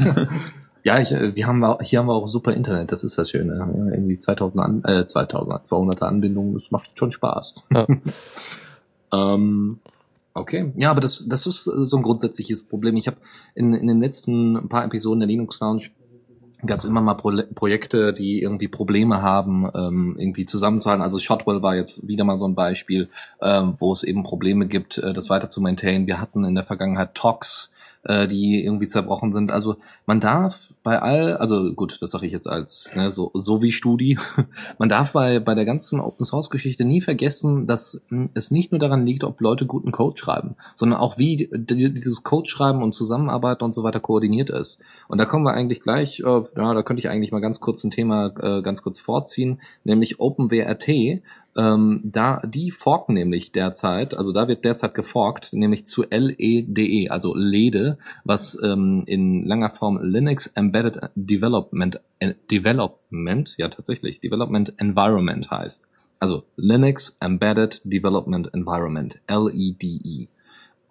[0.84, 3.56] Ja, ich, äh, wir haben hier haben wir auch super Internet, das ist das Schöne.
[3.58, 7.56] Ja, irgendwie 2000 an, äh, 2000, 200er Anbindungen, das macht schon Spaß.
[7.74, 7.88] Ja.
[9.13, 9.80] ähm,
[10.34, 12.98] okay, ja, aber das, das ist äh, so ein grundsätzliches Problem.
[12.98, 13.17] Ich habe
[13.56, 15.89] in, in den letzten paar Episoden der Linux Lounge
[16.65, 21.04] gab es immer mal Pro Projekte, die irgendwie Probleme haben, ähm, irgendwie zusammenzuhalten.
[21.04, 23.10] Also Shotwell war jetzt wieder mal so ein Beispiel,
[23.41, 26.08] ähm, wo es eben Probleme gibt, äh, das weiter zu maintainen.
[26.08, 27.69] Wir hatten in der Vergangenheit Tox,
[28.04, 29.52] äh, die irgendwie zerbrochen sind.
[29.52, 33.62] Also man darf bei all, also gut, das sage ich jetzt als ne, so, so
[33.62, 34.20] wie Studi,
[34.78, 38.02] man darf bei, bei der ganzen Open Source Geschichte nie vergessen, dass
[38.34, 42.24] es nicht nur daran liegt, ob Leute guten Code schreiben, sondern auch wie die- dieses
[42.24, 44.82] Code schreiben und Zusammenarbeiten und so weiter koordiniert ist.
[45.08, 47.84] Und da kommen wir eigentlich gleich, äh, ja, da könnte ich eigentlich mal ganz kurz
[47.84, 51.22] ein Thema äh, ganz kurz vorziehen, nämlich OpenWRT.
[51.56, 57.36] Ähm, da die forken nämlich derzeit, also da wird derzeit geforkt, nämlich zu LEDE, also
[57.36, 65.50] LEDE, was ähm, in langer Form Linux Embedded Development äh, Development, ja tatsächlich, Development Environment
[65.52, 65.86] heißt.
[66.20, 70.28] Also Linux Embedded Development Environment, LEDE.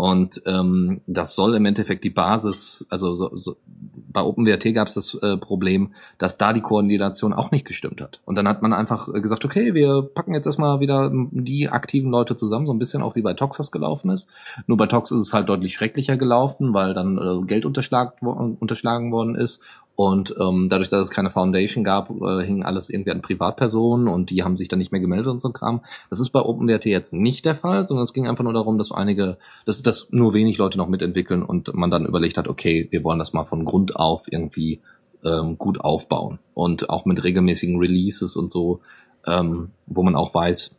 [0.02, 3.54] Und ähm, das soll im Endeffekt die Basis, also so, so,
[3.94, 8.20] bei OpenWRT gab es das äh, Problem, dass da die Koordination auch nicht gestimmt hat.
[8.24, 12.10] Und dann hat man einfach äh, gesagt, okay, wir packen jetzt erstmal wieder die aktiven
[12.10, 14.28] Leute zusammen, so ein bisschen auch wie bei Tox das gelaufen ist.
[14.66, 19.36] Nur bei Tox ist es halt deutlich schrecklicher gelaufen, weil dann äh, Geld unterschlagen worden
[19.36, 19.60] ist.
[20.02, 24.30] Und ähm, dadurch, dass es keine Foundation gab, äh, hing alles irgendwie an Privatpersonen und
[24.30, 25.82] die haben sich dann nicht mehr gemeldet und so ein Kram.
[26.10, 28.90] Das ist bei OpenWRT jetzt nicht der Fall, sondern es ging einfach nur darum, dass
[28.90, 33.04] einige, dass, dass nur wenig Leute noch mitentwickeln und man dann überlegt hat, okay, wir
[33.04, 34.80] wollen das mal von Grund auf irgendwie
[35.24, 36.40] ähm, gut aufbauen.
[36.52, 38.80] Und auch mit regelmäßigen Releases und so,
[39.24, 40.74] ähm, wo man auch weiß,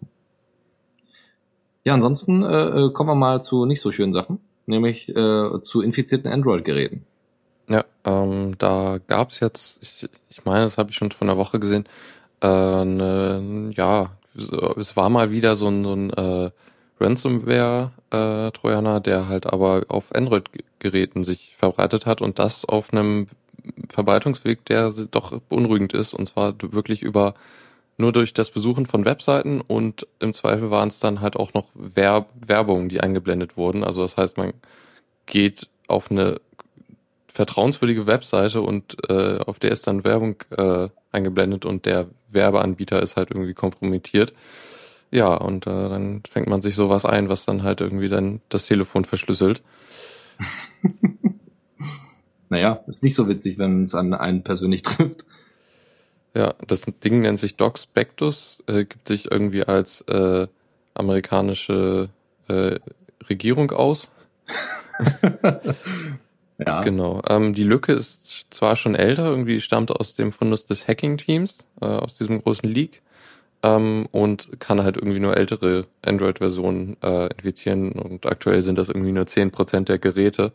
[1.85, 4.40] Ja, ansonsten äh, äh, kommen wir mal zu nicht so schönen Sachen.
[4.66, 7.07] nämlich äh, zu infizierten Android-Geräten.
[7.68, 11.59] Ja, ähm, da gab's jetzt, ich, ich meine, das habe ich schon vor einer Woche
[11.61, 11.87] gesehen,
[12.42, 14.11] äh, ne, ja,
[14.77, 16.50] es war mal wieder so ein, so ein äh,
[17.00, 23.27] Ransomware-Trojaner, der halt aber auf Android-Geräten sich verbreitet hat und das auf einem
[23.88, 27.35] Verbreitungsweg, der doch beunruhigend ist, und zwar wirklich über
[27.96, 31.66] nur durch das Besuchen von Webseiten und im Zweifel waren es dann halt auch noch
[31.74, 33.85] Werb Werbungen, die eingeblendet wurden.
[33.85, 34.53] Also das heißt, man
[35.27, 36.40] geht auf eine
[37.35, 43.16] vertrauenswürdige Webseite und äh, auf der ist dann Werbung äh, eingeblendet und der Werbeanbieter ist
[43.16, 44.33] halt irgendwie kompromittiert.
[45.11, 48.66] Ja, und äh, dann fängt man sich sowas ein, was dann halt irgendwie dann das
[48.66, 49.62] Telefon verschlüsselt.
[52.49, 55.27] naja, ist nicht so witzig, wenn es an einen persönlich trifft.
[56.37, 60.47] Ja, das Ding nennt sich Doc Spectus, äh, gibt sich irgendwie als äh,
[60.94, 62.11] amerikanische
[62.47, 62.79] äh,
[63.29, 64.12] Regierung aus.
[66.59, 66.83] ja.
[66.83, 67.23] Genau.
[67.29, 71.87] Ähm, die Lücke ist zwar schon älter, irgendwie stammt aus dem Fundus des Hacking-Teams, äh,
[71.87, 73.03] aus diesem großen Leak,
[73.62, 79.12] ähm, und kann halt irgendwie nur ältere Android-Versionen äh, infizieren und aktuell sind das irgendwie
[79.12, 80.53] nur zehn Prozent der Geräte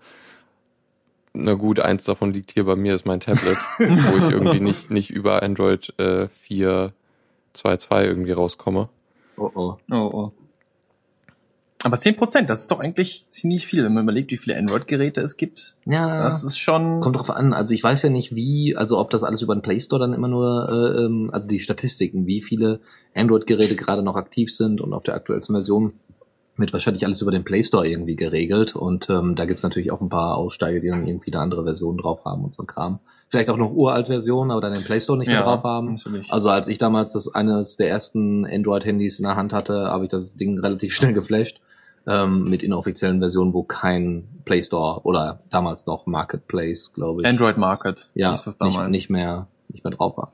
[1.33, 4.89] na gut, eins davon liegt hier bei mir, ist mein Tablet, wo ich irgendwie nicht,
[4.91, 8.89] nicht über Android äh, 4.2.2 irgendwie rauskomme.
[9.37, 9.77] Oh oh.
[9.91, 10.31] Oh oh.
[11.83, 15.37] Aber 10%, das ist doch eigentlich ziemlich viel, wenn man überlegt, wie viele Android-Geräte es
[15.37, 15.75] gibt.
[15.85, 16.23] Ja.
[16.23, 16.99] Das ist schon.
[16.99, 17.53] Kommt drauf an.
[17.53, 20.11] Also ich weiß ja nicht, wie, also ob das alles über den Play Store dann
[20.11, 22.81] immer nur, äh, ähm, also die Statistiken, wie viele
[23.15, 25.93] Android-Geräte gerade noch aktiv sind und auf der aktuellsten Version
[26.57, 30.01] wird wahrscheinlich alles über den Play Store irgendwie geregelt und ähm, da gibt's natürlich auch
[30.01, 32.99] ein paar Aussteiger, die dann irgendwie eine andere Version drauf haben und so ein Kram.
[33.29, 35.93] Vielleicht auch noch uralt Versionen, aber dann den Play Store nicht mehr drauf haben.
[35.93, 36.29] Natürlich.
[36.29, 40.09] Also als ich damals das eines der ersten Android-Handys in der Hand hatte, habe ich
[40.09, 41.61] das Ding relativ schnell geflasht
[42.09, 47.27] ähm, mit inoffiziellen Versionen, wo kein Play Store oder damals noch Marketplace, glaube ich.
[47.27, 48.09] Android Market.
[48.15, 48.89] Ja, ist das damals.
[48.89, 50.33] Nicht, nicht mehr nicht mehr drauf war.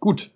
[0.00, 0.30] Gut,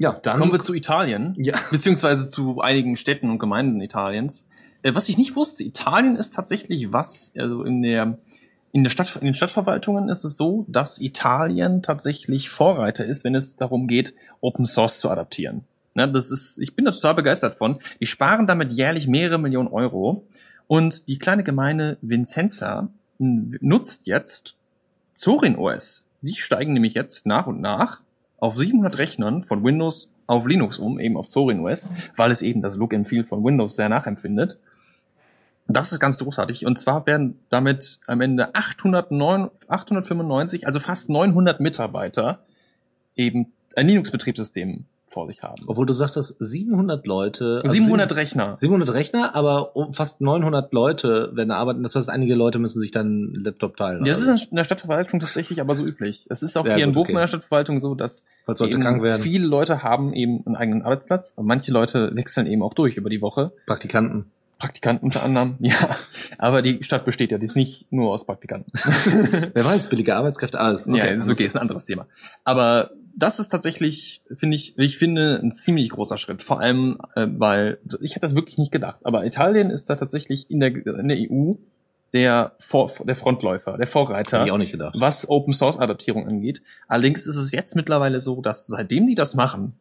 [0.00, 1.58] ja, dann kommen wir zu Italien, ja.
[1.70, 4.48] beziehungsweise zu einigen Städten und Gemeinden Italiens.
[4.82, 8.18] Äh, was ich nicht wusste, Italien ist tatsächlich was, also in der
[8.72, 13.34] in der Stadt, in den Stadtverwaltungen ist es so, dass Italien tatsächlich Vorreiter ist, wenn
[13.34, 15.64] es darum geht, Open Source zu adaptieren.
[16.00, 17.78] Ne, das ist, ich bin da total begeistert von.
[18.00, 20.26] Die sparen damit jährlich mehrere Millionen Euro.
[20.66, 24.54] Und die kleine Gemeinde Vincenza nutzt jetzt
[25.14, 26.06] Zorin OS.
[26.22, 28.00] Die steigen nämlich jetzt nach und nach
[28.38, 32.62] auf 700 Rechnern von Windows auf Linux um, eben auf Zorin OS, weil es eben
[32.62, 34.58] das Look and Feel von Windows sehr nachempfindet.
[35.66, 36.64] Das ist ganz großartig.
[36.64, 42.38] Und zwar werden damit am Ende 809, 895, also fast 900 Mitarbeiter
[43.16, 45.64] eben ein Linux-Betriebssystem vor sich haben.
[45.66, 47.58] Obwohl du sagtest, 700 Leute.
[47.62, 48.56] Also 700 Rechner.
[48.56, 51.82] 700 Rechner, aber fast 900 Leute werden arbeiten.
[51.82, 54.04] Das heißt, einige Leute müssen sich dann einen Laptop teilen.
[54.04, 54.32] Das also.
[54.32, 56.26] ist in der Stadtverwaltung tatsächlich aber so üblich.
[56.30, 57.12] Es ist auch ja, hier gut, in Bochum okay.
[57.12, 58.24] in der Stadtverwaltung so, dass
[59.20, 61.32] viele Leute haben eben einen eigenen Arbeitsplatz.
[61.36, 63.52] Und manche Leute wechseln eben auch durch über die Woche.
[63.66, 64.26] Praktikanten.
[64.60, 65.96] Praktikanten unter anderem, ja.
[66.38, 68.70] Aber die Stadt besteht ja, die ist nicht nur aus Praktikanten.
[69.54, 70.86] Wer weiß, billige Arbeitskräfte, alles.
[70.86, 72.06] Okay, ja, ist okay, ist ein anderes Thema.
[72.44, 76.42] Aber das ist tatsächlich, finde ich, ich finde, ein ziemlich großer Schritt.
[76.42, 79.00] Vor allem, äh, weil ich hätte das wirklich nicht gedacht.
[79.04, 81.54] Aber Italien ist da tatsächlich in der, in der EU
[82.12, 84.96] der, Vor der Frontläufer, der Vorreiter, ich auch nicht gedacht.
[84.98, 86.62] was Open Source Adaptierung angeht.
[86.88, 89.74] Allerdings ist es jetzt mittlerweile so, dass seitdem die das machen,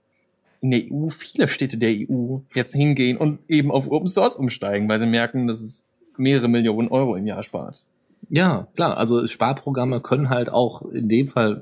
[0.61, 4.87] in der EU viele Städte der EU jetzt hingehen und eben auf Open Source umsteigen,
[4.89, 5.85] weil sie merken, dass es
[6.17, 7.83] mehrere Millionen Euro im Jahr spart.
[8.29, 8.97] Ja, klar.
[8.97, 11.61] Also Sparprogramme können halt auch in dem Fall,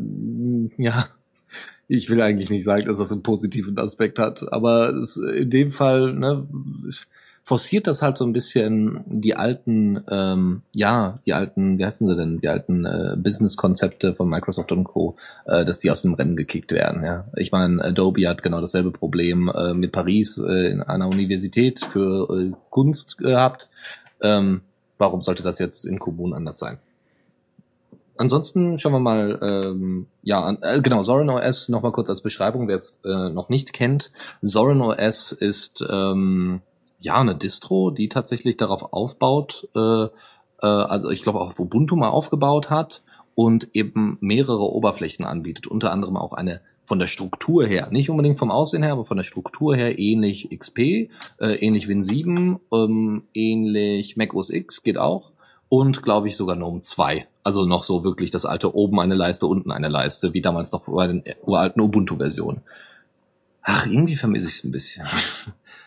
[0.78, 1.08] ja,
[1.88, 5.72] ich will eigentlich nicht sagen, dass das einen positiven Aspekt hat, aber es, in dem
[5.72, 6.48] Fall ne,
[7.48, 12.18] forciert das halt so ein bisschen die alten, ähm, ja, die alten, wie heißen sie
[12.18, 16.36] denn, die alten äh, Business-Konzepte von Microsoft und Co., äh, dass die aus dem Rennen
[16.36, 17.06] gekickt werden.
[17.06, 21.80] Ja, ich meine, Adobe hat genau dasselbe Problem äh, mit Paris äh, in einer Universität
[21.80, 23.70] für äh, Kunst gehabt.
[24.20, 24.60] Ähm,
[24.98, 26.80] warum sollte das jetzt in Kommunen anders sein?
[28.18, 32.76] Ansonsten schauen wir mal, ähm, ja, äh, genau, Zorin OS nochmal kurz als Beschreibung, wer
[32.76, 34.12] es äh, noch nicht kennt.
[34.42, 36.62] Zorin OS ist ähm,
[37.00, 40.10] ja eine Distro, die tatsächlich darauf aufbaut, äh, äh,
[40.62, 43.02] also ich glaube auch auf Ubuntu mal aufgebaut hat
[43.36, 48.40] und eben mehrere Oberflächen anbietet, unter anderem auch eine von der Struktur her, nicht unbedingt
[48.40, 53.24] vom Aussehen her, aber von der Struktur her ähnlich XP, äh, ähnlich Win 7, ähm,
[53.34, 55.32] ähnlich Mac OS X geht auch
[55.70, 57.28] und glaube ich sogar GNOME 2.
[57.44, 60.82] Also noch so wirklich das alte oben eine Leiste, unten eine Leiste, wie damals noch
[60.84, 62.62] bei den uralten Ubuntu-Versionen.
[63.62, 65.06] Ach, irgendwie vermisse ich es ein bisschen.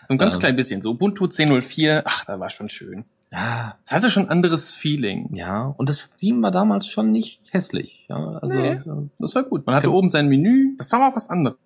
[0.03, 0.41] So ein ganz Ähm.
[0.41, 0.83] klein bisschen.
[0.83, 3.05] So Ubuntu 10.04, ach, da war schon schön.
[3.31, 5.29] Ja, Es hatte schon ein anderes Feeling.
[5.37, 5.73] ja.
[5.77, 8.07] Und das Theme war damals schon nicht hässlich.
[8.09, 8.81] Ja, also Nee.
[9.21, 9.67] Das war gut.
[9.67, 10.75] Man hatte oben sein Menü.
[10.79, 11.57] Das war auch was anderes.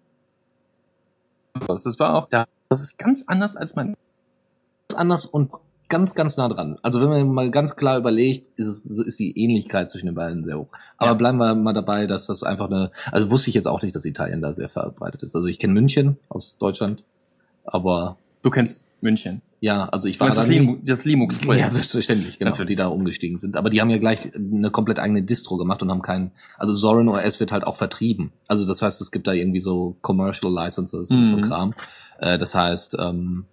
[1.67, 2.45] Das war auch da.
[2.69, 3.97] Das ist ganz anders als man.
[4.95, 5.51] anders und
[5.89, 6.79] ganz, ganz nah dran.
[6.83, 10.45] Also wenn man mal ganz klar überlegt, ist, es, ist die Ähnlichkeit zwischen den beiden
[10.45, 10.69] sehr hoch.
[10.97, 11.15] Aber Ja.
[11.15, 14.05] bleiben wir mal dabei, dass das einfach eine, also wusste ich jetzt auch nicht, dass
[14.05, 15.37] Italien da sehr verbreitet ist.
[15.37, 17.03] Also ich kenne München aus Deutschland,
[17.65, 19.43] aber Du kennst München.
[19.61, 21.61] ja, also ich war das, Linux, das Linux-Projekt.
[21.65, 22.69] Ja, selbstverständlich, genau, Natürlich.
[22.69, 23.57] die da umgestiegen sind.
[23.57, 27.09] Aber die haben ja gleich eine komplett eigene Distro gemacht und haben keinen, also Zorin
[27.09, 28.33] OS wird halt auch vertrieben.
[28.49, 31.43] Also das heißt, es gibt da irgendwie so Commercial Licenses und so Mhm.
[31.43, 31.75] Kram.
[32.19, 33.47] Äh, das heißt, ähm,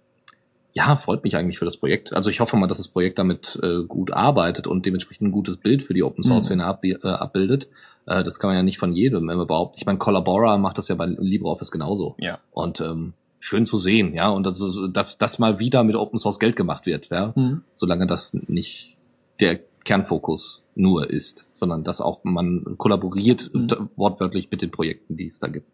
[0.74, 2.14] ja, freut mich eigentlich für das Projekt.
[2.14, 5.56] Also ich hoffe mal, dass das Projekt damit äh, gut arbeitet und dementsprechend ein gutes
[5.58, 7.68] Bild für die Open Source Szene ab, äh, abbildet.
[8.06, 9.76] Äh, das kann man ja nicht von jedem immer behaupten.
[9.78, 12.14] Ich meine, Collabora macht das ja bei LibreOffice genauso.
[12.18, 12.38] Ja.
[12.52, 16.38] Und ähm, schön zu sehen, ja, und dass, dass das mal wieder mit Open Source
[16.38, 17.62] Geld gemacht wird, ja Hm.
[17.74, 18.96] solange das nicht
[19.40, 23.90] der Kernfokus nur ist, sondern dass auch man kollaboriert Mhm.
[23.96, 25.68] wortwörtlich mit den Projekten, die es da gibt.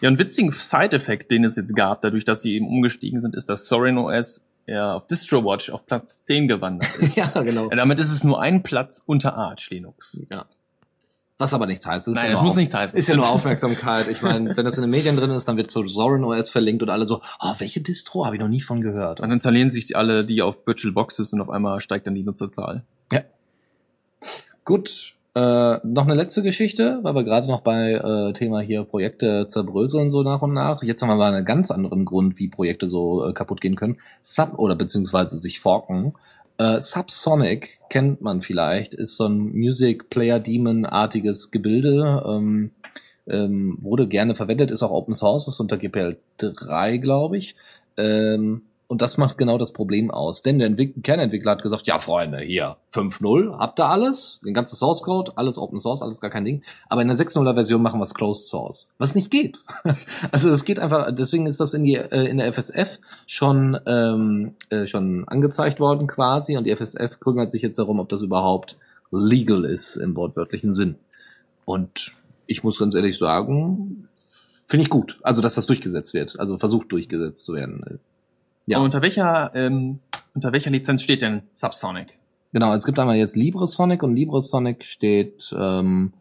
[0.00, 3.48] Ja, ein witzigen Side-Effekt, den es jetzt gab, dadurch, dass sie eben umgestiegen sind, ist,
[3.48, 7.34] dass Sorin OS ja auf DistroWatch auf Platz 10 gewandert ist.
[7.34, 7.70] genau.
[7.70, 10.20] Ja, damit ist es nur ein Platz unter Arch Linux.
[10.30, 10.46] Ja.
[11.38, 12.06] Was aber nichts heißt.
[12.06, 12.98] Ist Nein, ja das muss nichts heißen.
[12.98, 14.08] Ist ja nur Aufmerksamkeit.
[14.08, 16.82] Ich meine, wenn das in den Medien drin ist, dann wird zu Zorin OS verlinkt
[16.82, 19.20] und alle so, oh, welche Distro habe ich noch nie von gehört.
[19.20, 22.22] Und dann installieren sich alle die auf VirtualBox ist und auf einmal steigt dann die
[22.22, 22.84] Nutzerzahl.
[24.66, 29.46] Gut, äh, noch eine letzte Geschichte, weil wir gerade noch bei äh, Thema hier Projekte
[29.46, 30.82] zerbröseln so nach und nach.
[30.82, 33.98] Jetzt haben wir mal einen ganz anderen Grund, wie Projekte so äh, kaputt gehen können.
[34.22, 36.14] Sub oder beziehungsweise sich forken.
[36.58, 42.24] Äh, Subsonic kennt man vielleicht, ist so ein Music Player Demon artiges Gebilde.
[42.26, 42.72] Ähm,
[43.28, 47.54] ähm, wurde gerne verwendet, ist auch Open Source, ist unter GPL 3, glaube ich.
[47.96, 50.42] Ähm, und das macht genau das Problem aus.
[50.42, 54.74] Denn der Entwick Kernentwickler hat gesagt, ja Freunde, hier 5.0, habt ihr alles, den ganzen
[54.74, 56.64] Source Code, alles Open Source, alles gar kein Ding.
[56.88, 58.88] Aber in der 6.0er Version machen wir es Closed Source.
[58.98, 59.62] Was nicht geht.
[60.32, 64.56] also es geht einfach, deswegen ist das in, die, äh, in der FSF schon, ähm,
[64.70, 66.56] äh, schon angezeigt worden quasi.
[66.56, 68.76] Und die FSF kümmert sich jetzt darum, ob das überhaupt
[69.12, 70.96] legal ist im wortwörtlichen Sinn.
[71.64, 72.12] Und
[72.48, 74.08] ich muss ganz ehrlich sagen,
[74.66, 75.20] finde ich gut.
[75.22, 76.40] Also, dass das durchgesetzt wird.
[76.40, 78.00] Also versucht durchgesetzt zu werden.
[78.70, 78.78] Ja.
[78.78, 79.98] Und unter welcher, ähm,
[80.32, 82.16] unter welcher Lizenz steht denn Subsonic?
[82.52, 86.12] Genau, es gibt einmal jetzt LibreSonic und LibreSonic steht ähm,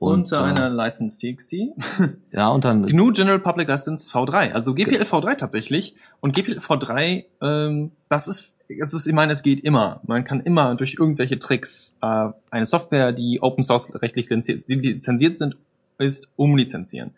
[0.00, 1.54] Unter einer License TXT.
[2.32, 5.96] ja unter GNU General Public License V3, also GPL V3 tatsächlich.
[6.20, 10.00] Und GPL V3, ähm, das ist, es ist, ich meine, es geht immer.
[10.06, 15.38] Man kann immer durch irgendwelche Tricks äh, eine Software, die Open Source rechtlich lizenziert, lizenziert
[15.38, 15.56] sind,
[15.96, 17.12] ist, umlizenzieren.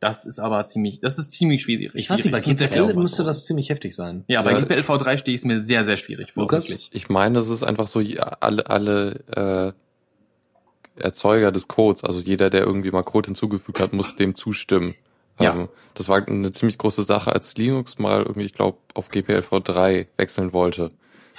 [0.00, 1.90] Das ist aber ziemlich, das ist ziemlich schwierig.
[1.94, 4.24] ich weiß nicht, bei GPL müsste das ziemlich heftig sein.
[4.28, 4.60] Ja, bei Ja.
[4.60, 6.60] GPL V3 stehe ich es mir sehr, sehr schwierig vor, Lukas?
[6.64, 6.88] wirklich.
[6.92, 8.00] Ich meine, es ist einfach so,
[8.40, 9.74] alle, alle
[10.96, 14.94] äh, Erzeuger des Codes, also jeder, der irgendwie mal Code hinzugefügt hat, muss dem zustimmen.
[15.38, 15.54] Ja.
[15.54, 20.06] Ähm, das war eine ziemlich große Sache, als Linux mal irgendwie, ich glaube, auf GPLv3
[20.16, 20.92] wechseln wollte.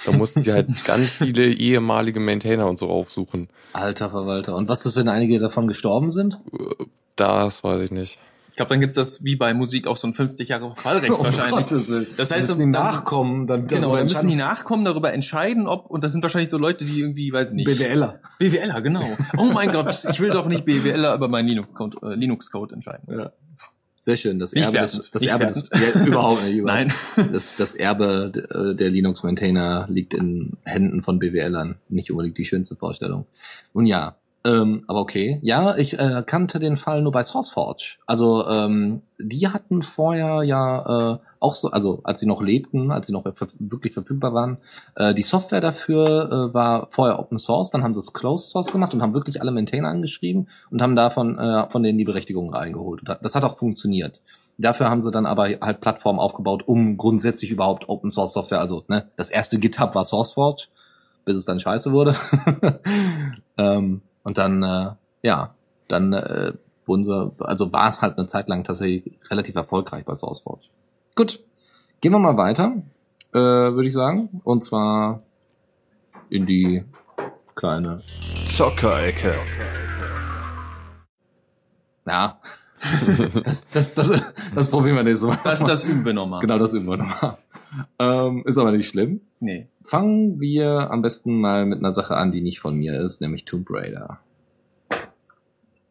[0.04, 3.48] Da mussten die halt ganz viele ehemalige Maintainer und so aufsuchen.
[3.72, 4.54] Alter Verwalter.
[4.54, 6.38] Und was ist, wenn einige davon gestorben sind?
[7.16, 8.18] Das weiß ich nicht.
[8.52, 11.64] Ich glaube, dann gibt's das wie bei Musik auch so ein 50 Jahre Fallrecht wahrscheinlich.
[12.16, 16.04] Das heißt, müssen die nachkommen, dann Genau, dann müssen die Nachkommen darüber entscheiden, ob, und
[16.04, 17.64] das sind wahrscheinlich so Leute, die irgendwie, weiß ich nicht.
[17.64, 18.20] BWLer.
[18.38, 19.16] BWLer, genau.
[19.38, 23.08] Oh mein Gott, ich will doch nicht BWLer über meinen Linux-Code äh, Linux -Code entscheiden.
[23.16, 23.32] Ja.
[24.02, 24.38] Sehr schön.
[24.38, 26.56] Das Nicht Erbe wertend, das Erbe des, ja, überhaupt nicht.
[26.56, 26.92] Überhaupt.
[27.16, 27.32] Nein.
[27.32, 31.76] Das, das Erbe äh, der Linux-Maintainer liegt in Händen von BWLern.
[31.88, 33.26] Nicht unbedingt die schönste Vorstellung.
[33.72, 35.38] Nun ja, ähm, aber okay.
[35.42, 37.98] Ja, ich äh, kannte den Fall nur bei SourceForge.
[38.06, 43.06] Also ähm, die hatten vorher ja äh, auch so, also als sie noch lebten, als
[43.06, 44.58] sie noch wirklich verfügbar waren,
[44.96, 48.72] äh, die Software dafür äh, war vorher Open Source, dann haben sie es Closed Source
[48.72, 52.52] gemacht und haben wirklich alle Maintainer angeschrieben und haben davon äh, von denen die Berechtigungen
[52.52, 53.02] reingeholt.
[53.22, 54.20] Das hat auch funktioniert.
[54.58, 58.84] Dafür haben sie dann aber halt Plattformen aufgebaut, um grundsätzlich überhaupt Open Source Software, also
[58.88, 60.66] ne, das erste GitHub war SourceForge,
[61.24, 62.16] bis es dann scheiße wurde.
[63.56, 64.90] ähm, und dann, äh,
[65.22, 65.54] ja,
[65.88, 66.52] dann äh,
[66.86, 70.66] wurden sie, also war es halt eine Zeit lang tatsächlich relativ erfolgreich bei SourceForge.
[71.14, 71.40] Gut,
[72.00, 72.72] gehen wir mal weiter,
[73.32, 74.40] äh, würde ich sagen.
[74.44, 75.22] Und zwar
[76.30, 76.84] in die
[77.54, 78.02] kleine,
[78.46, 79.34] Zockerecke.
[82.06, 82.38] ja,
[83.44, 84.22] das, das, das,
[84.54, 85.38] das probieren wir nächstes Mal.
[85.44, 86.40] Das, das üben wir nochmal.
[86.40, 87.38] Genau, das üben wir nochmal.
[87.98, 89.20] Ähm, ist aber nicht schlimm.
[89.40, 89.68] Nee.
[89.84, 93.44] Fangen wir am besten mal mit einer Sache an, die nicht von mir ist, nämlich
[93.44, 94.20] Tomb Raider.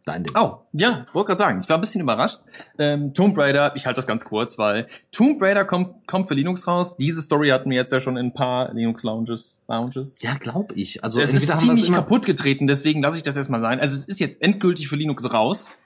[0.03, 0.33] Dein Ding.
[0.35, 2.39] Oh, ja, wollte gerade sagen, ich war ein bisschen überrascht.
[2.79, 6.67] Ähm, Tomb Raider, ich halte das ganz kurz, weil Tomb Raider kommt, kommt für Linux
[6.67, 6.97] raus.
[6.97, 9.53] Diese Story hatten wir jetzt ja schon in ein paar Linux-Lounges.
[9.67, 10.21] Lounges.
[10.23, 11.03] Ja, glaube ich.
[11.03, 13.61] Also es ist haben wir es ziemlich immer- kaputt getreten, deswegen lasse ich das erstmal
[13.61, 13.79] sein.
[13.79, 15.77] Also es ist jetzt endgültig für Linux raus.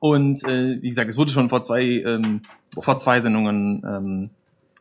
[0.00, 2.42] Und äh, wie gesagt, es wurde schon vor zwei, ähm,
[2.78, 4.30] vor zwei Sendungen ähm,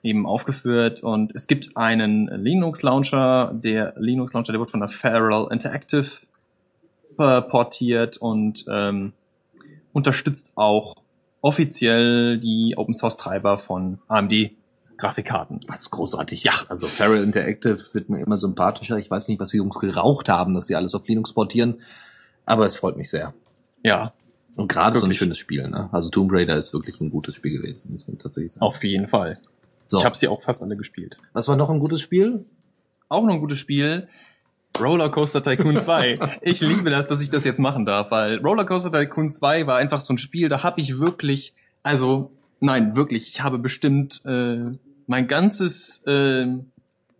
[0.08, 1.04] eben aufgeführt.
[1.04, 6.08] Und es gibt einen Linux-Launcher, der Linux-Launcher, der wird von der Feral Interactive
[7.18, 9.14] portiert und ähm,
[9.92, 10.94] unterstützt auch
[11.42, 14.52] offiziell die Open Source Treiber von AMD
[14.98, 15.62] Grafikkarten.
[15.68, 16.44] Was ist großartig.
[16.44, 18.98] Ja, also Feral Interactive wird mir immer sympathischer.
[18.98, 21.82] Ich weiß nicht, was die Jungs geraucht haben, dass die alles auf Linux portieren.
[22.46, 23.34] Aber es freut mich sehr.
[23.84, 24.14] Ja,
[24.56, 25.68] Und gerade so ein schönes Spiel.
[25.70, 25.90] Ne?
[25.92, 27.94] Also Tomb Raider ist wirklich ein gutes Spiel gewesen.
[27.94, 28.66] muss man tatsächlich sagen.
[28.66, 29.40] auf jeden Fall.
[29.88, 31.18] So, Ich habe sie auch fast alle gespielt.
[31.34, 32.46] was war noch ein gutes Spiel?
[33.10, 34.08] Auch noch ein gutes Spiel.
[34.80, 36.38] Rollercoaster Tycoon 2.
[36.42, 40.02] Ich liebe das, dass ich das jetzt machen darf, weil Rollercoaster Tycoon 2 war einfach
[40.02, 44.58] so ein Spiel, da habe ich wirklich, also nein, wirklich, ich habe bestimmt äh,
[45.08, 46.48] mein ganzes äh,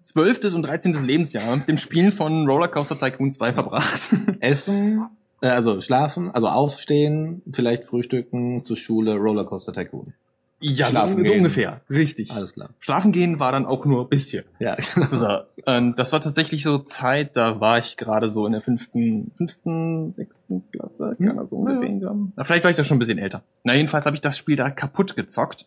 [0.02, 4.10] zwölftes und dreizehntes Lebensjahr mit dem Spielen von Rollercoaster Tycoon 2 verbracht.
[4.40, 5.08] Essen,
[5.42, 10.14] äh, also schlafen, also aufstehen, vielleicht frühstücken, zur Schule, Rollercoaster Tycoon.
[10.60, 11.82] Ja, Schlafen so, so ungefähr.
[11.90, 12.32] Richtig.
[12.32, 12.70] Alles klar.
[12.80, 14.44] Schlafen gehen war dann auch nur ein bisschen.
[14.60, 14.76] Ja,
[15.12, 19.32] So, ähm, das war tatsächlich so Zeit, da war ich gerade so in der fünften,
[19.38, 21.78] fünften, sechsten Klasse, kann das so Ja, ja.
[21.80, 22.16] ungefähr.
[22.36, 23.44] Na, vielleicht war ich da schon ein bisschen älter.
[23.64, 25.66] Na, jedenfalls habe ich das Spiel da kaputt gezockt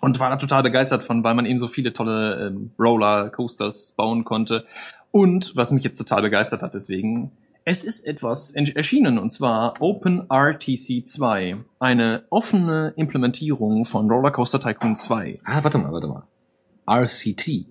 [0.00, 3.92] und war da total begeistert von, weil man eben so viele tolle ähm, Roller Coasters
[3.96, 4.64] bauen konnte.
[5.10, 7.32] Und was mich jetzt total begeistert hat, deswegen,
[7.64, 11.56] es ist etwas en- erschienen, und zwar OpenRTC 2.
[11.78, 15.38] Eine offene Implementierung von Rollercoaster Tycoon 2.
[15.44, 16.24] ah, warte mal, warte mal.
[16.86, 17.66] RCT.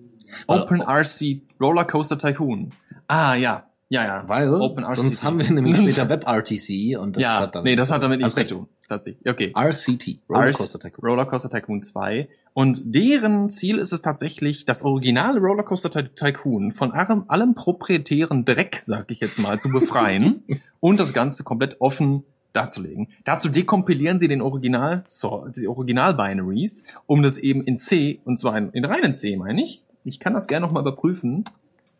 [0.46, 2.70] Open RC Roller Coaster Tycoon.
[3.06, 3.64] Ah, ja.
[3.92, 4.24] Ja, ja.
[4.26, 5.00] Weil OpenRCT.
[5.00, 8.20] sonst haben wir nämlich später WebRTC und das ja, hat dann nee, das hat damit
[8.20, 8.68] nichts zu tun.
[8.88, 9.28] Tatsächlich.
[9.28, 9.52] Okay.
[9.54, 11.10] RCT, Rollercoaster Tycoon.
[11.10, 12.26] Rollercoaster Tycoon 2.
[12.54, 18.46] Und deren Ziel ist es tatsächlich, das originale Rollercoaster Ty Tycoon von allem, allem proprietären
[18.46, 20.42] Dreck, sag ich jetzt mal, zu befreien
[20.80, 22.24] und das Ganze komplett offen
[22.54, 23.08] darzulegen.
[23.24, 28.56] Dazu dekompilieren sie den Original, so, die Original-Binaries, um das eben in C, und zwar
[28.56, 29.84] in, in reinen C, meine ich.
[30.04, 31.44] Ich kann das gerne nochmal überprüfen.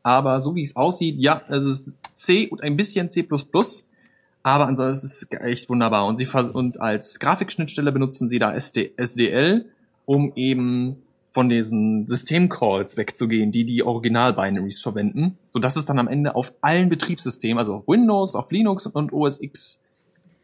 [0.03, 3.27] Aber so wie es aussieht, ja, es ist C und ein bisschen C++.
[4.43, 6.07] Aber ansonsten ist es echt wunderbar.
[6.07, 9.67] Und sie und als Grafikschnittstelle benutzen sie da SD SDL,
[10.05, 10.97] um eben
[11.33, 16.53] von diesen Systemcalls wegzugehen, die die Original-Binaries verwenden, so dass es dann am Ende auf
[16.61, 19.81] allen Betriebssystemen, also auf Windows, auf Linux und OS X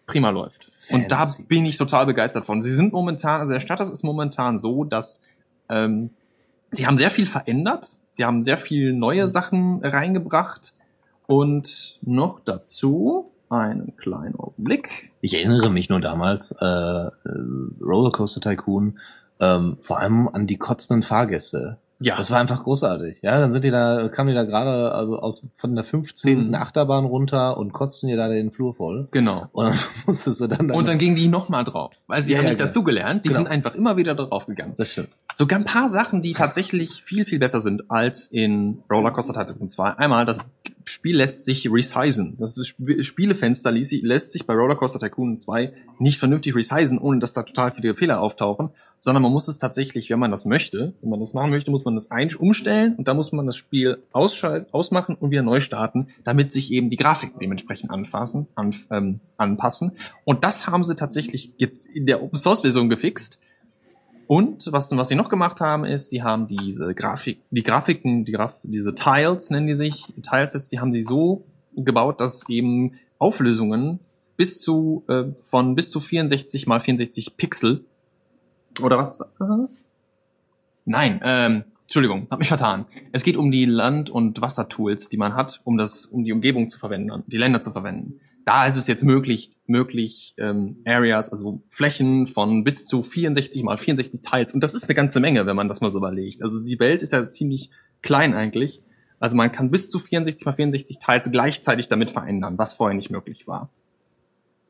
[0.07, 0.73] prima läuft.
[0.91, 1.43] Und da Fancy.
[1.43, 2.63] bin ich total begeistert von.
[2.63, 5.21] Sie sind momentan, also der Status ist momentan so, dass
[5.69, 6.11] ähm,
[6.71, 7.95] sie haben sehr viel verändert.
[8.19, 10.75] Sie haben sehr viel neue Sachen reingebracht.
[11.29, 15.13] Und noch dazu einen kleinen Augenblick.
[15.21, 17.11] Ich erinnere mich nur damals, äh, äh,
[17.81, 18.99] Rollercoaster Tycoon,
[19.39, 21.79] ähm, vor allem an die kotzenden Fahrgäste.
[22.01, 23.19] Ja, Das war einfach großartig.
[23.23, 26.49] Ja, dann sind die da, kamen die da gerade also aus von der 15.
[26.49, 26.55] Mhm.
[26.55, 29.09] Achterbahn runter und kotzten dir da den Flur voll.
[29.11, 29.49] genau.
[29.53, 32.45] Und dann musstest du dann, Und dann gingen die nochmal drauf, weil sie Ja, haben
[32.45, 32.69] ja, nicht genau.
[32.69, 33.25] dazugelernt.
[33.25, 33.39] Die Genau.
[33.41, 34.75] sind einfach immer wieder drauf gegangen.
[34.77, 35.09] das stimmt.
[35.35, 39.91] Sogar ein paar Sachen, die tatsächlich viel, viel besser sind als in Rollercoaster Tycoon 2.
[39.99, 40.39] Einmal, das
[40.85, 42.37] Spiel lässt sich resizen.
[42.41, 47.43] Das Sp- Spielefenster lässt sich bei Rollercoaster Tycoon 2 nicht vernünftig resizen, ohne dass da
[47.43, 51.21] total viele Fehler auftauchen, sondern man muss es tatsächlich, wenn man das möchte, wenn man
[51.21, 54.73] das machen möchte, muss man das ein umstellen und dann muss man das Spiel ausschalten,
[54.73, 59.93] ausmachen und wieder neu starten, damit sich eben die Grafiken dementsprechend anfassen, an, ähm, anpassen.
[60.25, 63.39] Und das haben sie tatsächlich jetzt in der Open Source Version gefixt.
[64.27, 68.33] Und was, was sie noch gemacht haben, ist, sie haben diese Grafik, die Grafiken, die
[68.33, 74.01] Graf, diese Tiles nennen die sich, Tilesets, die haben sie so gebaut, dass eben Auflösungen
[74.37, 77.85] bis zu äh, von bis zu 64 mal 64 Pixel
[78.81, 79.21] oder was?
[79.21, 79.77] war das?
[80.85, 82.87] Nein, ähm, Entschuldigung, hab mich vertan.
[83.13, 86.69] Es geht um die Land- und Wassertools, die man hat, um das, um die Umgebung
[86.69, 88.21] zu verwenden, die Länder zu verwenden.
[88.45, 93.77] Da ist es jetzt möglich, möglich ähm, Areas, also Flächen von bis zu 64 mal
[93.77, 94.55] 64 Tiles.
[94.55, 96.43] Und das ist eine ganze Menge, wenn man das mal so überlegt.
[96.43, 97.71] Also die Welt ist ja ziemlich
[98.03, 98.83] klein eigentlich.
[99.21, 103.11] Also man kann bis zu 64 mal 64 Tiles gleichzeitig damit verändern, was vorher nicht
[103.11, 103.71] möglich war.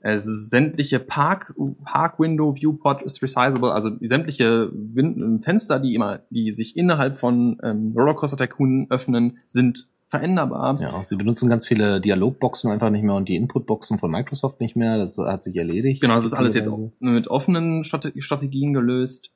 [0.01, 6.53] Ist sämtliche Park, Park Window Viewport ist resizable, also sämtliche Win Fenster, die immer, die
[6.53, 10.81] sich innerhalb von ähm, Rollercoaster Tycoon öffnen, sind veränderbar.
[10.81, 14.77] Ja, sie benutzen ganz viele Dialogboxen einfach nicht mehr und die Inputboxen von Microsoft nicht
[14.77, 14.99] mehr.
[14.99, 16.01] Das hat sich erledigt.
[16.01, 16.71] Genau, das ist alles jetzt
[17.01, 19.31] mit offenen Strate- Strategien gelöst.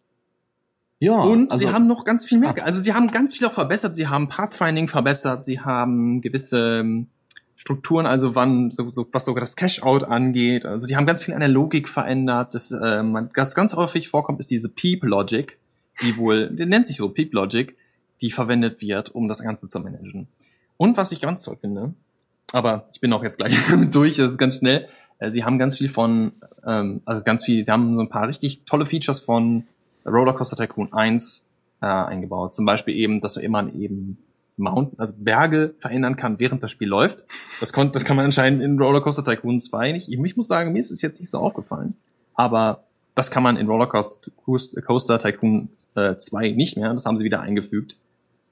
[0.99, 2.55] Ja, Und also, sie haben noch ganz viel mehr.
[2.65, 3.97] Also sie haben ganz viel auch verbessert.
[3.97, 5.45] Sie haben Pathfinding verbessert.
[5.45, 7.09] Sie haben gewisse ähm,
[7.63, 10.67] Strukturen, also wann, so, so, was sogar das Cash-Out angeht.
[10.67, 12.57] Also die haben ganz viel an der Logik verändert.
[12.57, 12.77] Das, äh,
[13.37, 15.57] was ganz häufig vorkommt, ist diese Peep-Logic,
[16.03, 17.77] die wohl, die nennt sich so Peep-Logic,
[18.21, 20.27] die verwendet wird, um das Ganze zu managen.
[20.77, 21.95] Und was ich ganz toll finde,
[22.51, 23.57] aber ich bin auch jetzt gleich
[23.93, 24.89] durch, das ist ganz schnell,
[25.21, 26.33] äh, sie haben ganz viel von,
[26.67, 29.69] ähm, also ganz viel, sie haben so ein paar richtig tolle Features von
[30.05, 31.47] Rollercoaster Tycoon 1
[31.81, 32.57] äh, eingebaut.
[32.57, 34.19] Zum Beispiel eben, dass man eben
[34.63, 37.25] Mountain, also Berge verändern kann, während das Spiel läuft.
[37.61, 40.09] Das, kon das kann man anscheinend in Rollercoaster Tycoon 2 nicht.
[40.09, 41.95] Ich, ich muss sagen, mir ist es jetzt nicht so aufgefallen.
[42.35, 42.85] Aber
[43.15, 46.93] das kann man in Rollercoaster Tycoon äh, 2 nicht mehr.
[46.93, 47.97] Das haben sie wieder eingefügt.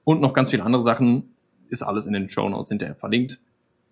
[0.05, 1.35] Und noch ganz viele andere Sachen
[1.71, 3.39] ist alles in den Show Notes hinterher verlinkt.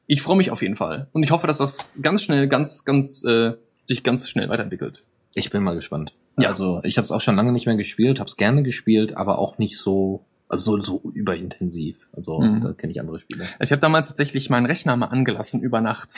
[0.06, 1.08] Ich freue mich auf jeden Fall.
[1.12, 3.52] Und ich hoffe, dass das ganz schnell, ganz, ganz, äh,
[3.86, 5.02] sich ganz schnell weiterentwickelt.
[5.34, 6.12] Ich bin mal gespannt.
[6.38, 6.48] Ja.
[6.48, 9.38] Also ich habe es auch schon lange nicht mehr gespielt, habe es gerne gespielt, aber
[9.38, 11.96] auch nicht so, also so, so überintensiv.
[12.12, 12.60] Also Mhm.
[12.62, 13.42] da kenne ich andere Spiele.
[13.58, 16.14] Also ich habe damals tatsächlich meinen Rechner mal angelassen über Nacht.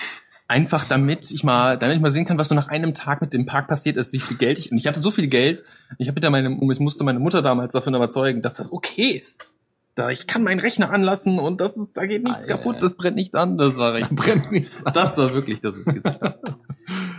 [0.49, 3.33] Einfach damit ich mal, damit ich mal sehen kann, was so nach einem Tag mit
[3.33, 4.73] dem Park passiert ist, wie viel Geld ich.
[4.73, 5.63] Und ich hatte so viel Geld,
[5.99, 9.47] ich habe meine, ich musste meine Mutter damals davon überzeugen, dass das okay ist.
[9.95, 12.95] Da ich kann meinen Rechner anlassen und das ist, da geht nichts ja, kaputt, das
[12.97, 13.59] brennt nichts an.
[13.59, 14.11] Das war recht.
[14.15, 14.93] Brennt nichts an.
[14.95, 16.21] Das war wirklich, das ist gesagt.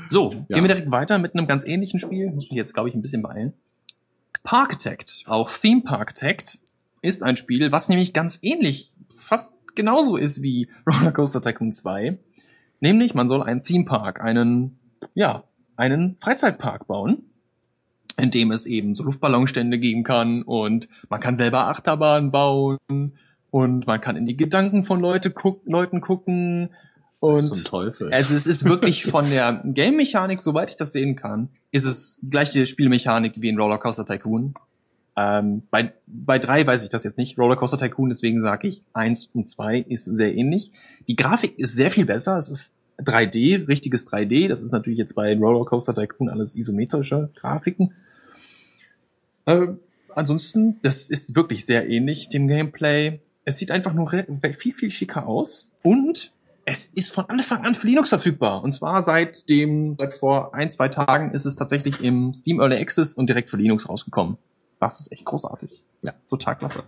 [0.10, 0.56] So, Ja.
[0.56, 2.32] gehen wir direkt weiter mit einem ganz ähnlichen Spiel.
[2.32, 3.54] Muss mich jetzt, glaube ich, ein bisschen beeilen.
[4.44, 6.60] Parkitect, auch Theme Parkitect,
[7.02, 12.18] ist ein Spiel, was nämlich ganz ähnlich, fast genauso ist wie Rollercoaster Tycoon 2.
[12.80, 14.80] Nämlich, man soll einen Theme Park, einen,
[15.14, 15.44] ja,
[15.76, 17.24] einen Freizeitpark bauen,
[18.18, 22.78] in dem es eben so Luftballonstände geben kann und man kann selber Achterbahnen bauen
[23.52, 26.70] und man kann in die Gedanken von Leute guck, Leuten gucken
[27.20, 28.12] und Zum Teufel.
[28.12, 32.30] also es ist wirklich von der Game-Mechanik, soweit ich das sehen kann, ist es die
[32.32, 34.56] gleiche Spielmechanik wie in Rollercoaster Tycoon.
[35.22, 39.30] Ähm, bei, bei drei weiß ich das jetzt nicht, Rollercoaster Tycoon, deswegen sage ich, eins
[39.34, 40.72] und zwei ist sehr ähnlich.
[41.08, 45.16] Die Grafik ist sehr viel besser, es ist 3D, richtiges 3D, das ist natürlich jetzt
[45.16, 47.94] bei Rollercoaster Tycoon alles isometrische Grafiken.
[49.46, 49.80] Ähm,
[50.16, 53.20] ansonsten, das ist wirklich sehr ähnlich dem Gameplay.
[53.46, 56.32] Es sieht einfach nur viel, viel schicker aus und
[56.66, 58.64] es ist von Anfang an für Linux verfügbar.
[58.64, 62.78] Und zwar seit dem, seit vor ein, zwei Tagen ist es tatsächlich im Steam Early
[62.78, 64.38] Access und direkt für Linux rausgekommen.
[64.82, 65.82] Das ist echt großartig.
[66.02, 66.14] Ja.
[66.30, 66.84] Total klasse.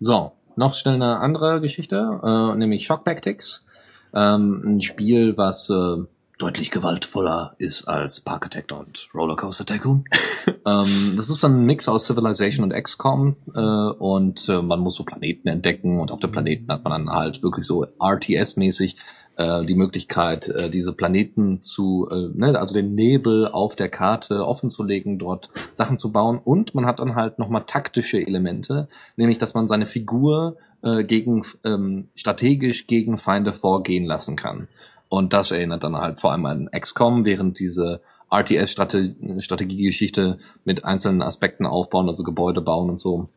[0.00, 3.64] So, noch schnell eine andere Geschichte, äh, nämlich Shock Tactics.
[4.12, 6.04] Ähm, ein Spiel, was äh,
[6.38, 10.04] deutlich gewaltvoller ist als Parkitect und Rollercoaster Tycoon.
[10.66, 15.04] ähm, das ist ein Mix aus Civilization und XCOM äh, und äh, man muss so
[15.04, 18.96] Planeten entdecken und auf den Planeten hat man dann halt wirklich so RTS-mäßig
[19.36, 24.46] äh, die Möglichkeit, äh, diese Planeten zu, äh, ne, also den Nebel auf der Karte
[24.46, 28.88] offen zu legen, dort Sachen zu bauen und man hat dann halt nochmal taktische Elemente,
[29.16, 34.68] nämlich dass man seine Figur äh, gegen ähm, strategisch gegen Feinde vorgehen lassen kann.
[35.08, 41.64] Und das erinnert dann halt vor allem an XCOM, während diese RTS-Strategiegeschichte mit einzelnen Aspekten
[41.64, 43.28] aufbauen, also Gebäude bauen und so,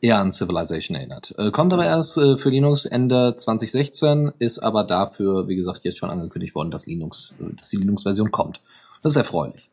[0.00, 1.34] eher an Civilization erinnert.
[1.38, 5.98] Äh, kommt aber erst äh, für Linux Ende 2016, ist aber dafür, wie gesagt, jetzt
[5.98, 8.60] schon angekündigt worden, dass Linux, äh, dass die Linux-Version kommt.
[9.02, 9.70] Das ist erfreulich.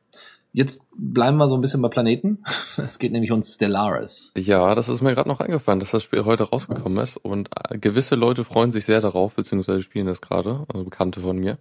[0.54, 2.44] Jetzt bleiben wir so ein bisschen bei Planeten.
[2.78, 4.34] Es geht nämlich um Stellaris.
[4.38, 7.78] Ja, das ist mir gerade noch eingefallen, dass das Spiel heute rausgekommen ist und äh,
[7.78, 11.58] gewisse Leute freuen sich sehr darauf, beziehungsweise spielen das gerade, also Bekannte von mir.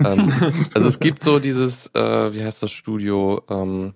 [0.00, 0.32] ähm,
[0.74, 3.94] also es gibt so dieses, äh, wie heißt das Studio, ähm,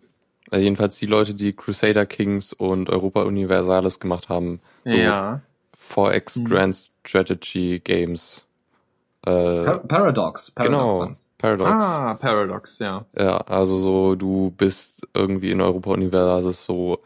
[0.53, 5.43] äh, jedenfalls die Leute, die Crusader Kings und Europa Universalis gemacht haben, so Ja.
[5.77, 6.45] 4X Hm.
[6.47, 6.77] Grand
[7.07, 8.47] Strategy Games.
[9.27, 10.51] Äh, Par Paradox.
[10.51, 11.17] Paradox genau.
[11.39, 11.71] Paradox.
[11.85, 13.05] Ah, Paradox, ja.
[13.19, 17.01] Ja, also so, du bist irgendwie in Europa Universalis so,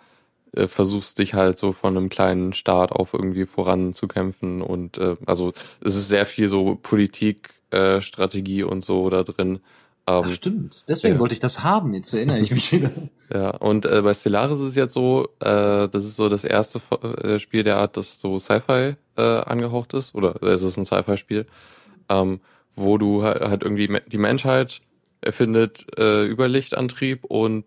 [0.53, 5.53] äh, versuchst dich halt so von einem kleinen Staat auf irgendwie voranzukämpfen und äh, also
[5.83, 9.61] es ist sehr viel so Politik, äh, Strategie und so da drin.
[10.07, 10.85] Ach, Ähm, stimmt.
[10.89, 11.21] Deswegen ja.
[11.21, 11.93] wollte ich das haben.
[11.93, 12.91] Jetzt erinnere ich mich wieder.
[13.35, 16.81] ja, und äh, bei Stellaris ist es jetzt so, äh, das ist so das erste
[17.03, 21.47] äh, Spiel der Art, das so Sci-Fi äh, angehaucht ist, oder es ist ein Sci-Fi-Spiel,
[22.09, 22.41] ähm,
[22.77, 24.81] wo du halt, irgendwie die Menschheit
[25.21, 27.65] erfindet äh, Überlichtantrieb und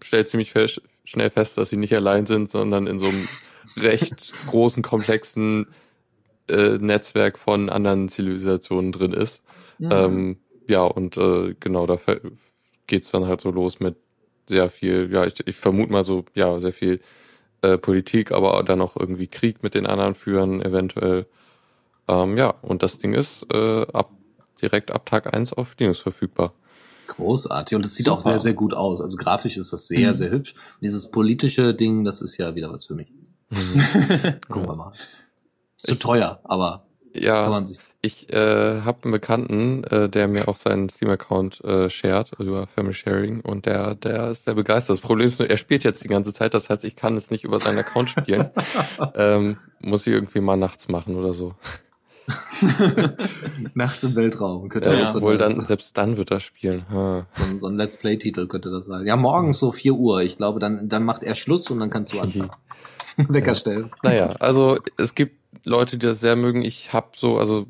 [0.00, 0.68] stellt ziemlich fe
[1.04, 3.28] schnell fest, dass sie nicht allein sind, sondern in so einem
[3.76, 5.66] recht großen, komplexen
[6.48, 9.42] äh, Netzwerk von anderen Zivilisationen drin ist.
[9.78, 9.88] Mhm.
[9.92, 10.36] Ähm,
[10.68, 11.98] ja, und äh, genau, da
[12.86, 13.96] geht's dann halt so los mit
[14.48, 17.00] sehr viel, ja, ich, ich vermute mal so, ja, sehr viel
[17.62, 21.26] äh, Politik, aber dann auch irgendwie Krieg mit den anderen führen, eventuell.
[22.08, 24.10] Ähm, ja, und das Ding ist äh, ab
[24.62, 26.52] direkt ab Tag eins auf Linux verfügbar.
[27.08, 27.76] Großartig.
[27.76, 29.00] Und es sieht auch sehr, sehr gut aus.
[29.00, 30.14] Also grafisch ist das sehr, Mhm.
[30.14, 30.52] sehr hübsch.
[30.54, 33.12] Und dieses politische Ding, das ist ja wieder was für mich.
[33.50, 33.56] Mhm.
[34.48, 34.92] Gucken wir mal.
[35.76, 37.78] Ist zu Ich- teuer, aber kann Ja, man sich.
[38.06, 42.94] Ich äh, habe einen Bekannten, äh, der mir auch seinen Steam-Account äh, shared über Family
[42.94, 44.98] Sharing und der, der ist sehr begeistert.
[44.98, 47.32] Das Problem ist nur, er spielt jetzt die ganze Zeit, das heißt, ich kann es
[47.32, 48.50] nicht über seinen Account spielen.
[49.16, 51.56] ähm, muss ich irgendwie mal nachts machen oder so.
[53.74, 56.84] Nachts im Weltraum könnte Ja, das so, obwohl dann, selbst dann wird er spielen.
[56.90, 57.26] Ha.
[57.56, 59.04] so ein Let's Play-Titel könnte das sein.
[59.04, 60.22] Ja, morgens so 4 Uhr.
[60.22, 62.50] Ich glaube, dann, dann macht er Schluss und dann kannst du anfangen.
[63.28, 63.90] Wecker stellen.
[64.02, 66.62] Naja, also es gibt Leute, die das sehr mögen.
[66.62, 67.66] Ich habe so, also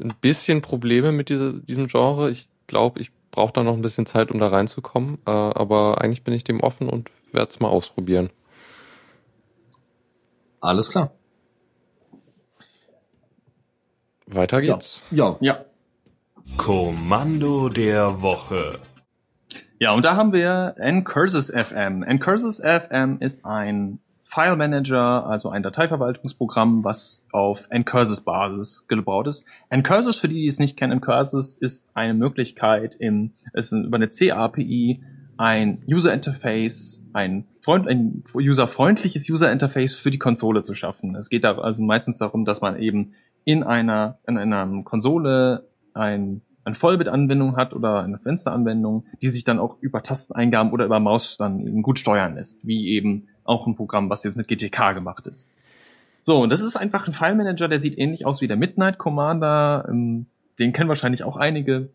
[0.00, 2.30] ein bisschen Probleme mit dieser, diesem Genre.
[2.30, 5.18] Ich glaube, ich brauche da noch ein bisschen Zeit, um da reinzukommen.
[5.26, 8.30] Äh, aber eigentlich bin ich dem offen und werde es mal ausprobieren.
[10.60, 11.12] Alles klar.
[14.26, 15.04] Weiter geht's.
[15.10, 15.36] Ja.
[15.40, 15.64] Ja.
[16.56, 18.78] Kommando der Woche.
[19.78, 22.04] Ja, und da haben wir Ncurses FM.
[22.04, 23.98] Ncurses FM ist ein
[24.30, 29.44] File Manager, also ein Dateiverwaltungsprogramm, was auf Ncurses Basis gebaut ist.
[29.74, 34.10] Ncurses, für die, die es nicht kennen, Ncurses ist eine Möglichkeit, im, ist über eine
[34.10, 35.00] C-API
[35.36, 41.16] ein User Interface, ein, Freund, ein userfreundliches User Interface für die Konsole zu schaffen.
[41.16, 43.14] Es geht da also meistens darum, dass man eben
[43.44, 49.58] in einer, in einer Konsole ein, eine Vollbit-Anwendung hat oder eine Fensteranwendung, die sich dann
[49.58, 53.76] auch über Tasteneingaben oder über Maus dann eben gut steuern lässt, wie eben auch ein
[53.76, 55.48] Programm, was jetzt mit GTK gemacht ist.
[56.22, 59.86] So, und das ist einfach ein File-Manager, der sieht ähnlich aus wie der Midnight Commander.
[59.88, 60.26] Ähm,
[60.58, 61.88] Den kennen wahrscheinlich auch einige.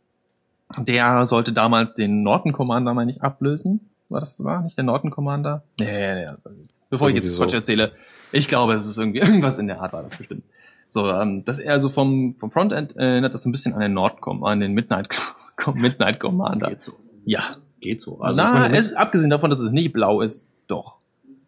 [0.77, 3.89] Der sollte damals den Norton Commander, meine ich, ablösen.
[4.09, 5.63] War das war nicht der Norton Commander?
[5.79, 6.63] Nee, nee, nee.
[6.89, 7.57] Bevor ich jetzt Quatsch so.
[7.57, 7.91] erzähle,
[8.31, 10.43] ich glaube, es ist irgendwie irgendwas in der Art war das bestimmt.
[10.89, 13.81] So, ähm, das er also vom, vom Frontend äh, erinnert das so ein bisschen an
[13.81, 15.09] den Nordcom, an den Midnight,
[15.73, 16.69] Midnight Commander.
[16.69, 16.93] Geht so.
[17.25, 17.43] Ja.
[17.79, 18.19] Geht so.
[18.21, 20.97] Also Na, meine, es, abgesehen davon, dass es nicht blau ist, doch.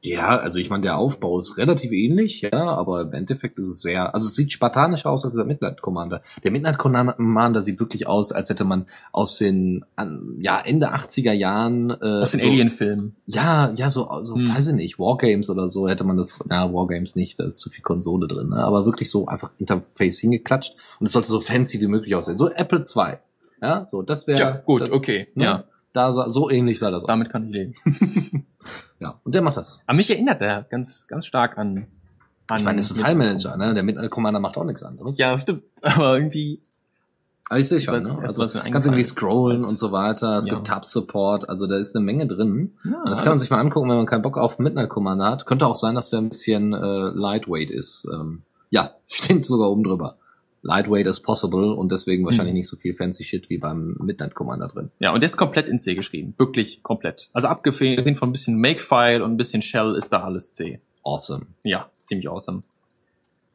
[0.09, 3.81] Ja, also ich meine, der Aufbau ist relativ ähnlich, ja, aber im Endeffekt ist es
[3.81, 6.21] sehr, also es sieht spartanischer aus als der Midnight Commander.
[6.43, 11.31] Der Midnight Commander sieht wirklich aus, als hätte man aus den, an, ja, Ende 80er
[11.33, 13.15] Jahren, äh, Aus den so, Alien-Filmen.
[13.25, 14.49] Ja, ja, so, so Hm.
[14.49, 17.69] weiß ich nicht, Wargames oder so hätte man das, ja, Wargames nicht, da ist zu
[17.69, 18.57] viel Konsole drin, ne?
[18.63, 22.37] aber wirklich so einfach Interface hingeklatscht und es sollte so fancy wie möglich aussehen.
[22.37, 23.19] So Apple 2.
[23.61, 25.27] Ja, so, das wäre, Ja, gut, das, okay.
[25.35, 25.43] ne?
[25.43, 25.63] Ja,
[25.97, 27.07] da sah, so ähnlich sah das aus.
[27.07, 27.73] damit kann ich leben.
[28.99, 29.81] Ja, und der macht das.
[29.85, 31.85] Aber mich erinnert er ganz, ganz stark an.
[32.47, 33.73] an Ich meine, ist ein File-Manager, ne?
[33.75, 35.17] Der Midnight Commander macht auch nichts anderes.
[35.19, 35.63] Ja, stimmt.
[35.83, 36.61] Aber irgendwie.
[37.49, 38.09] Aber ich sehe schon, ne?
[38.21, 40.37] Also, kannst irgendwie scrollen und so weiter.
[40.37, 40.55] Es Ja.
[40.55, 42.73] gibt Tab-Support, also da ist eine Menge drin.
[42.83, 45.29] Ja, Und das kann man sich mal angucken, wenn man keinen Bock auf Midnight Commander
[45.29, 45.45] hat.
[45.45, 48.05] Könnte auch sein, dass der ein bisschen äh, lightweight ist.
[48.11, 48.41] Ähm,
[48.71, 50.17] ja, steht sogar oben drüber.
[50.63, 52.57] Lightweight is possible und deswegen wahrscheinlich Hm.
[52.57, 54.91] nicht so viel fancy Shit wie beim Midnight Commander drin.
[54.99, 56.33] Ja, und der ist komplett in C geschrieben.
[56.37, 57.29] Wirklich komplett.
[57.33, 60.81] Also abgesehen von ein bisschen Makefile und ein bisschen Shell ist da alles C.
[61.03, 61.45] Awesome.
[61.63, 62.63] Ja, ziemlich awesome.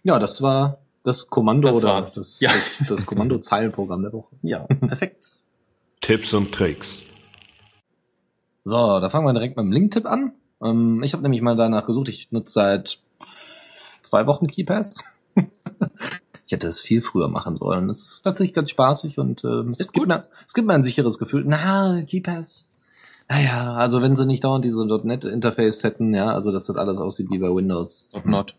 [0.05, 2.14] Ja, das war das Kommando Das oder war's.
[2.14, 2.50] das, Ja.
[2.53, 4.34] das, das Kommando-Zeilenprogramm der Woche.
[4.42, 5.32] Ja, perfekt.
[6.00, 7.03] Tipps und Tricks.
[8.64, 10.32] So, da fangen wir direkt mit dem Link-Tipp an.
[10.62, 12.09] Ähm, ich habe nämlich mal danach gesucht.
[12.09, 13.00] Ich nutze seit
[14.03, 14.94] zwei Wochen KeyPass.
[16.53, 17.88] ich hätte es viel früher machen sollen.
[17.88, 20.82] Es ist tatsächlich ganz spaßig und ähm, es, Ist gibt mir, es gibt mir ein
[20.82, 21.44] sicheres Gefühl.
[21.46, 22.68] Na, KeyPass.
[23.26, 27.30] Naja, also wenn sie nicht dauernd diese .NET-Interface hätten, ja, also dass das alles aussieht
[27.30, 28.12] wie bei Windows.
[28.24, 28.55] Not.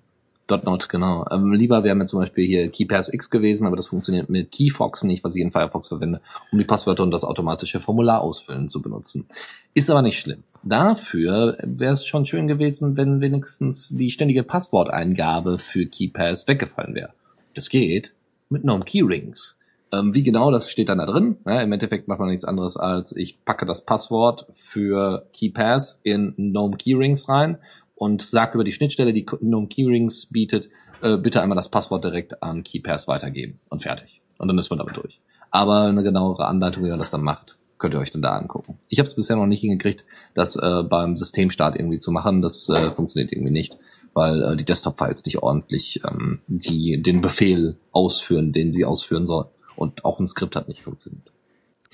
[0.50, 1.26] .NET, genau.
[1.32, 5.04] Ähm, lieber wäre mir zum Beispiel hier KeyPass X gewesen, aber das funktioniert mit KeyFox
[5.04, 6.20] nicht, was ich in Firefox verwende,
[6.52, 9.28] um die Passwörter und das automatische Formular ausfüllen zu benutzen.
[9.76, 10.44] Ist aber nicht schlimm.
[10.64, 17.14] Dafür wäre es schon schön gewesen, wenn wenigstens die ständige Passworteingabe für KeyPass weggefallen wäre.
[17.54, 18.14] Das geht
[18.50, 19.58] mit Gnome Keyrings.
[19.92, 21.38] Ähm, wie genau, das steht dann da drin.
[21.46, 26.34] Ja, Im Endeffekt macht man nichts anderes als, ich packe das Passwort für KeyPass in
[26.36, 27.60] Gnome Keyrings rein
[27.96, 30.70] und sage über die Schnittstelle, die Gnome Keyrings bietet,
[31.02, 34.22] äh, bitte einmal das Passwort direkt an KeyPass weitergeben und fertig.
[34.40, 35.20] Und dann ist man damit durch.
[35.52, 38.80] Aber eine genauere Anleitung, wie man das dann macht, könnt ihr euch dann da angucken.
[38.90, 42.42] Ich habe es bisher noch nicht hingekriegt, das äh, beim Systemstart irgendwie zu machen.
[42.42, 43.78] Das äh, funktioniert irgendwie nicht,
[44.14, 49.48] weil äh, die Desktop-Files nicht ordentlich ähm, die, den Befehl ausführen, den sie ausführen sollen.
[49.76, 51.32] Und auch ein Skript hat nicht funktioniert.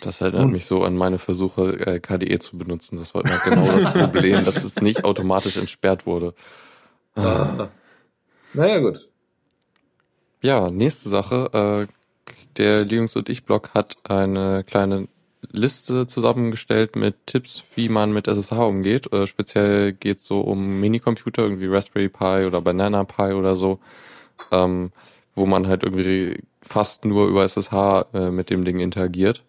[0.02, 2.98] Das erinnert Und- mich so an meine Versuche, äh, KDE zu benutzen.
[2.98, 6.34] Das war immer genau das Problem, dass es nicht automatisch entsperrt wurde.
[7.16, 7.68] Ah.
[8.54, 9.10] Naja, gut.
[10.42, 11.88] Ja, nächste Sache.
[11.88, 11.94] Äh,
[12.58, 15.08] der Linux und ich Blog hat eine kleine
[15.52, 19.12] Liste zusammengestellt mit Tipps, wie man mit SSH umgeht.
[19.14, 23.80] Äh, speziell geht es so um Minicomputer, irgendwie Raspberry Pi oder Banana Pi oder so,
[24.52, 24.92] ähm,
[25.36, 29.44] wo man halt irgendwie fast nur über SSH äh, mit dem Ding interagiert.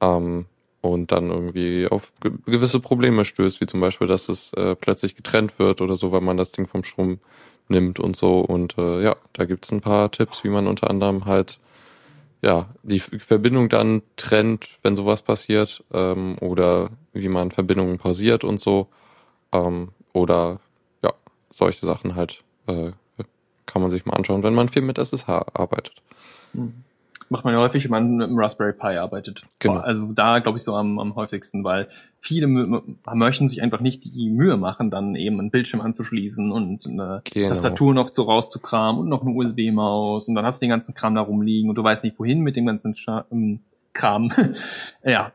[0.00, 0.46] Ähm,
[0.82, 5.14] und dann irgendwie auf ge gewisse Probleme stößt, wie zum Beispiel, dass es äh, plötzlich
[5.14, 7.18] getrennt wird oder so, weil man das Ding vom Strom
[7.68, 8.40] nimmt und so.
[8.40, 11.58] Und äh, ja, da gibt's ein paar Tipps, wie man unter anderem halt
[12.42, 18.58] ja, die Verbindung dann trennt, wenn sowas passiert, ähm, oder wie man Verbindungen pausiert und
[18.58, 18.88] so.
[19.52, 20.60] Ähm, oder
[21.02, 21.12] ja,
[21.52, 22.92] solche Sachen halt äh,
[23.66, 26.02] kann man sich mal anschauen, wenn man viel mit SSH arbeitet.
[27.32, 29.44] Macht man ja häufig, wenn man mit dem Raspberry Pi arbeitet.
[29.60, 29.76] Genau.
[29.76, 31.86] Also da glaube ich so am, am häufigsten, weil
[32.20, 32.82] viele mö-
[33.14, 37.48] möchten sich einfach nicht die Mühe machen, dann eben einen Bildschirm anzuschließen und eine Genau.
[37.48, 41.14] Tastatur noch so rauszukramen und noch eine USB-Maus und dann hast du den ganzen Kram
[41.14, 42.96] da rumliegen und du weißt nicht wohin mit dem ganzen
[43.30, 43.60] ähm,
[43.92, 44.32] Kram.
[45.04, 45.30] ja.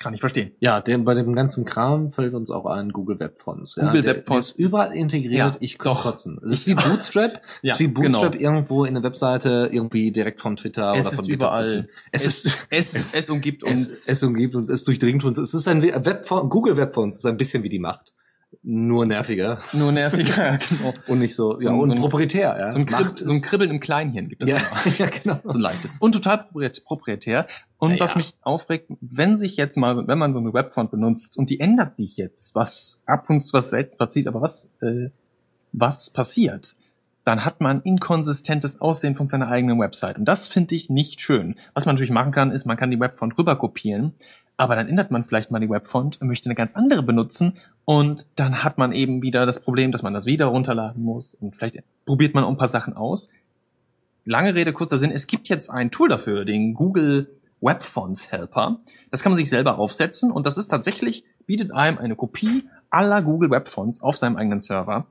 [0.00, 0.52] Kann ich verstehen.
[0.60, 3.74] Ja, der, bei dem ganzen Kram fällt uns auch ein Google Web Fonts.
[3.74, 5.54] Ja, Google der, Web Fonts ist überall integriert.
[5.56, 6.02] Ja, ich kann doch.
[6.04, 6.40] kotzen.
[6.46, 7.42] Es ist wie Bootstrap.
[7.62, 8.44] Ja, es ist wie Bootstrap genau.
[8.44, 11.88] irgendwo in der Webseite irgendwie direkt von Twitter Es oder von überall.
[12.12, 13.80] Es, Es, ist es, es, umgibt uns.
[13.80, 15.36] es, es umgibt uns, es durchdringt uns.
[15.36, 18.12] Es ist ein Web Google Web Fonts ist ein bisschen wie die Macht.
[18.62, 20.94] Nur nerviger nur nerviger, genau.
[21.06, 22.68] und nicht so, So ja, ein- und so ein- proprietär, ja.
[22.68, 24.56] So ein, Krib so ein Kribbeln im Kleinhirn gibt es Ja,
[24.98, 25.38] ja, genau.
[25.44, 25.98] so ein leichtes.
[25.98, 27.46] Und total propriet- proprietär.
[27.78, 28.16] Und Ja, was ja.
[28.18, 31.94] mich aufregt, wenn sich jetzt mal, wenn man so eine Webfont benutzt und die ändert
[31.94, 35.10] sich jetzt, was ab und zu was selten passiert, aber was, äh,
[35.72, 36.74] was passiert,
[37.24, 40.16] dann hat man inkonsistentes Aussehen von seiner eigenen Website.
[40.18, 41.56] Und das finde ich nicht schön.
[41.74, 44.14] Was man natürlich machen kann, ist, man kann die Webfont rüber kopieren,
[44.58, 47.56] aber dann ändert man vielleicht mal die Webfont und möchte eine ganz andere benutzen.
[47.84, 51.34] Und dann hat man eben wieder das Problem, dass man das wieder runterladen muss.
[51.40, 53.30] Und vielleicht probiert man auch ein paar Sachen aus.
[54.24, 57.30] Lange Rede, kurzer Sinn, es gibt jetzt ein Tool dafür, den Google
[57.60, 58.78] Web Fonts Helper.
[59.12, 60.32] Das kann man sich selber aufsetzen.
[60.32, 64.58] Und das ist tatsächlich, bietet einem eine Kopie aller Google Web Fonts auf seinem eigenen
[64.58, 65.06] Server.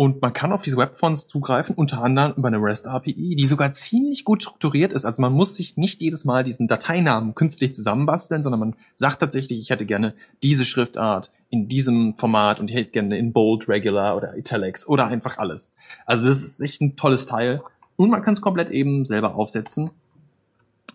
[0.00, 3.46] Und man kann auf diese Web Fonts zugreifen, unter anderem über eine REST API, die
[3.46, 5.04] sogar ziemlich gut strukturiert ist.
[5.04, 9.60] Also man muss sich nicht jedes Mal diesen Dateinamen künstlich zusammenbasteln, sondern man sagt tatsächlich,
[9.60, 14.16] ich hätte gerne diese Schriftart in diesem Format und ich hätte gerne in Bold, Regular
[14.16, 15.74] oder Italics oder einfach alles.
[16.06, 17.60] Also das ist echt ein tolles Teil.
[17.96, 19.90] Und man kann es komplett eben selber aufsetzen.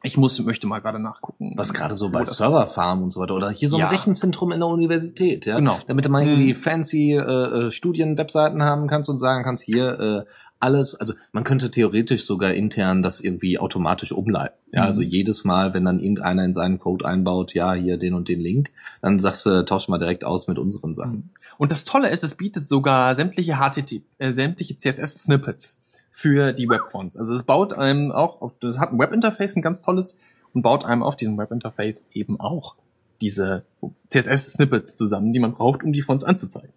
[0.05, 1.53] Ich muss, möchte mal gerade nachgucken.
[1.55, 3.87] Was gerade so bei Serverfarmen und so weiter oder hier so ein Ja.
[3.89, 5.55] Rechenzentrum in der Universität, ja.
[5.57, 5.79] Genau.
[5.87, 6.59] Damit du mal irgendwie Hm.
[6.59, 10.29] fancy äh, äh, Studien-Webseiten haben kannst und sagen kannst, hier äh,
[10.59, 14.57] alles, also man könnte theoretisch sogar intern das irgendwie automatisch umleiten.
[14.73, 14.85] Ja, Mhm.
[14.87, 18.39] also jedes Mal, wenn dann irgendeiner in seinen Code einbaut, ja, hier den und den
[18.41, 21.31] Link, dann sagst du, tausch mal direkt aus mit unseren Sachen.
[21.57, 25.79] Und das Tolle ist, es bietet sogar sämtliche HTTP, äh, sämtliche CSS-Snippets
[26.13, 27.17] für die Webfonts.
[27.17, 30.17] Also es baut einem auch auf, das hat ein Webinterface, ein ganz tolles,
[30.53, 32.75] und baut einem auf diesem Webinterface eben auch
[33.19, 33.63] diese
[34.09, 36.71] CSS-Snippets zusammen, die man braucht, um die Fonts anzuzeigen.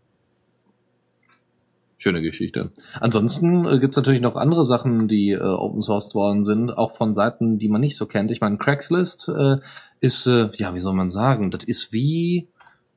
[1.99, 2.72] Schöne Geschichte.
[2.95, 7.12] Ansonsten äh, gibt's natürlich noch andere Sachen, die äh, open sourced worden sind, auch von
[7.12, 8.30] Seiten, die man nicht so kennt.
[8.30, 9.59] Ich meine, Craigslist äh,
[10.01, 12.49] ist, äh, ja, wie soll man sagen, das ist wie,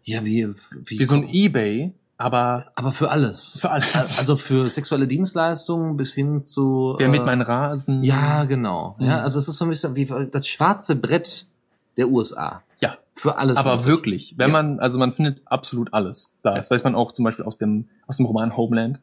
[0.03, 0.49] ja, wie,
[0.85, 3.57] wie, Wie so ein Ebay, aber aber für alles.
[3.59, 4.19] für alles.
[4.19, 6.95] Also für sexuelle Dienstleistungen bis hin zu.
[6.99, 8.03] Wer mit äh, meinen Rasen.
[8.03, 8.95] Ja, genau.
[8.99, 9.23] Ja, Mhm.
[9.23, 11.47] also es ist so ein bisschen wie das schwarze Brett
[11.97, 12.61] der USA.
[12.79, 12.97] Ja.
[13.13, 13.57] Für alles.
[13.57, 13.87] Aber möglich.
[13.87, 14.61] wirklich, wenn Ja.
[14.61, 16.53] man, also man findet absolut alles da.
[16.55, 19.01] Das weiß man auch zum Beispiel aus dem, aus dem Roman Homeland.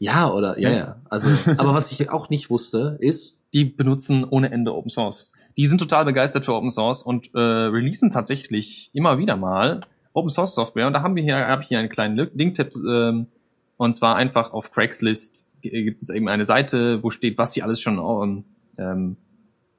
[0.00, 0.76] Ja, oder, ja, Ja.
[0.76, 0.96] ja.
[1.08, 5.32] Also, aber was ich auch nicht wusste, ist, Die benutzen ohne Ende Open Source.
[5.56, 9.80] Die sind total begeistert für Open Source und äh, releasen tatsächlich immer wieder mal
[10.18, 10.86] Open Source Software.
[10.86, 13.26] Und da haben wir hier, habe ich hier einen kleinen Link- Link-Tipp, ähm,
[13.76, 17.80] und zwar einfach auf Craigslist gibt es eben eine Seite, wo steht, was sie alles
[17.80, 18.44] schon ähm,
[18.78, 19.16] ähm,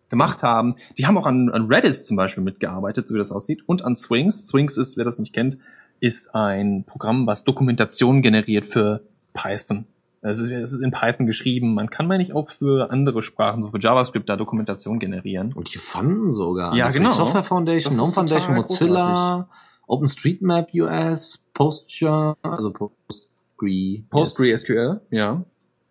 [0.10, 0.76] gemacht haben.
[0.98, 3.96] Die haben auch an, an Redis zum Beispiel mitgearbeitet, so wie das aussieht, und an
[3.96, 4.48] Swings.
[4.48, 5.58] Swings ist, wer das nicht kennt,
[6.00, 9.02] ist ein Programm, was Dokumentation generiert für
[9.34, 9.86] Python.
[10.22, 11.74] Es ist, es ist in Python geschrieben.
[11.74, 15.54] Man kann, meine ich, auch für andere Sprachen, so für JavaScript, da Dokumentation generieren.
[15.54, 16.76] und die fanden sogar.
[16.76, 17.10] Ja, Free genau.
[17.10, 19.48] Software Foundation, GNOME Foundation, Mozilla,
[19.90, 25.44] OpenStreetMap US, Postgre, also Postgre, PostgreSQL, ja.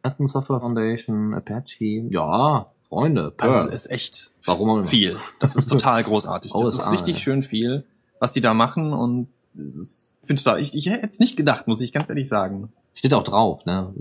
[0.03, 2.07] Python Software Foundation, Apache.
[2.11, 3.53] Ja, Freunde, Das Perl.
[3.53, 5.18] Also ist echt Warum auch viel.
[5.40, 6.53] Das ist total großartig.
[6.53, 7.20] Das ist richtig ja.
[7.20, 7.84] schön viel,
[8.20, 11.66] was die da machen und das finde ich total, ich, ich hätte es nicht gedacht,
[11.66, 12.72] muss ich ganz ehrlich sagen.
[12.94, 13.92] Steht auch drauf, ne?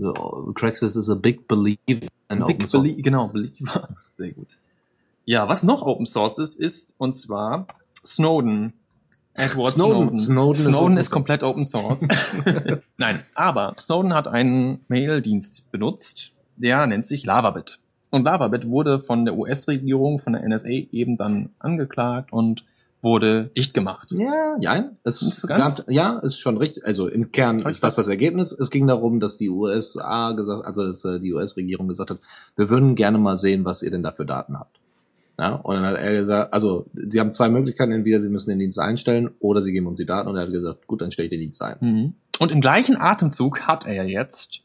[0.54, 2.82] Craigslist is a big believer in open Big source.
[2.82, 3.88] Belie genau, Believer.
[4.12, 4.58] Sehr gut.
[5.24, 7.66] Ja, was noch Open Source ist, ist, und zwar
[8.04, 8.72] Snowden.
[9.38, 10.18] Edward Snowden.
[10.18, 10.18] Snowden.
[10.18, 11.10] Snowden ist Snowden ist Source.
[11.10, 12.06] komplett Open Source.
[12.96, 17.78] Nein, aber Snowden hat einen Mail-Dienst benutzt, der nennt sich Lavabit.
[18.10, 22.64] Und Lavabit wurde von der US-Regierung, von der NSA eben dann angeklagt und
[23.00, 24.08] wurde dicht gemacht.
[24.10, 25.76] Ja, ja, es ganz?
[25.76, 26.84] gab, ja, ist schon richtig.
[26.84, 28.50] Also im Kern ist das das- das Ergebnis.
[28.50, 32.18] Es ging darum, dass die USA gesagt, also dass äh, die US-Regierung gesagt hat,
[32.56, 34.80] wir würden gerne mal sehen, was ihr denn da für Daten habt.
[35.38, 38.58] Ja, und dann hat er gesagt, also sie haben zwei Möglichkeiten, entweder sie müssen den
[38.58, 41.26] Dienst einstellen oder sie geben uns die Daten und er hat gesagt, gut, dann stelle
[41.26, 41.76] ich den Dienst ein.
[41.80, 42.14] Mhm.
[42.40, 44.62] Und im gleichen Atemzug hat er jetzt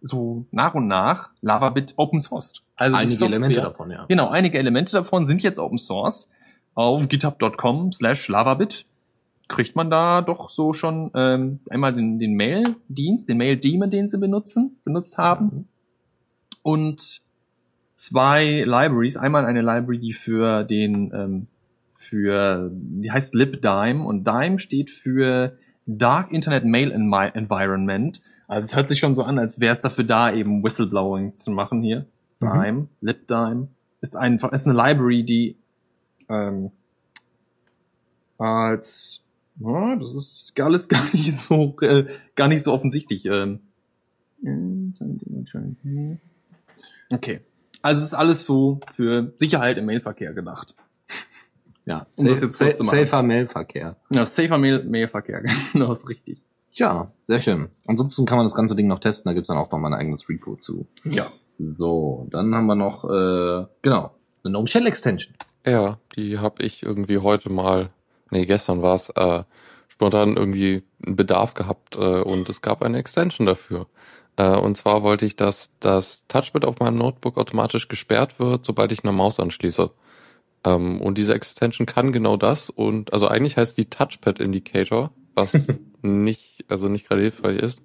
[0.00, 2.62] so nach und nach LavaBit Open Sourced.
[2.76, 4.06] Also Einige Software- Elemente davon, ja.
[4.08, 6.30] Genau, einige Elemente davon sind jetzt Open Source.
[6.74, 8.86] Auf github.com slash lavabit
[9.48, 14.18] kriegt man da doch so schon ähm, einmal den, den Mail-Dienst, den Mail-Daemon, den sie
[14.18, 15.68] benutzen, benutzt haben.
[16.62, 17.22] Und
[18.00, 19.18] zwei Libraries.
[19.18, 21.46] Einmal eine Library, die für den, ähm,
[21.96, 28.22] für, die heißt libdime und Dime steht für Dark Internet Mail Envi- Environment.
[28.48, 31.50] Also es hört sich schon so an, als wäre es dafür da, eben Whistleblowing zu
[31.50, 32.06] machen hier.
[32.40, 32.46] Mhm.
[32.46, 33.68] Dime, libdime
[34.00, 35.56] ist einfach, ist eine Library, die
[36.30, 36.70] ähm,
[38.38, 39.22] als
[39.58, 43.26] ja, das ist alles gar nicht so äh, gar nicht so offensichtlich.
[43.26, 43.60] Ähm.
[47.10, 47.40] Okay.
[47.82, 50.74] Also es ist alles so für Sicherheit im Mailverkehr gedacht.
[51.86, 53.06] Ja, Um das safe, jetzt kurz zu sa machen.
[53.06, 53.96] safer Mailverkehr.
[54.14, 56.40] Ja, safer Mail Mailverkehr, genau, ist richtig.
[56.72, 57.68] Ja, sehr schön.
[57.86, 59.98] Ansonsten kann man das ganze Ding noch testen, da gibt's dann auch noch mal ein
[59.98, 60.86] eigenes Repo zu.
[61.04, 61.26] Ja.
[61.58, 64.14] So, dann haben wir noch, äh, genau,
[64.44, 65.34] eine GNOME Shell Extension.
[65.66, 67.90] Ja, die habe ich irgendwie heute mal,
[68.30, 69.42] nee, gestern war es, äh,
[69.88, 73.86] spontan irgendwie einen Bedarf gehabt äh, und es gab eine Extension dafür.
[74.36, 78.92] Äh, und zwar wollte ich, dass das Touchpad auf meinem Notebook automatisch gesperrt wird, sobald
[78.92, 79.90] ich eine Maus anschließe.
[80.64, 85.68] Ähm, und diese Extension kann genau das und also eigentlich heißt die Touchpad Indicator, was
[86.02, 87.82] nicht, also nicht gerade hilfreich ist.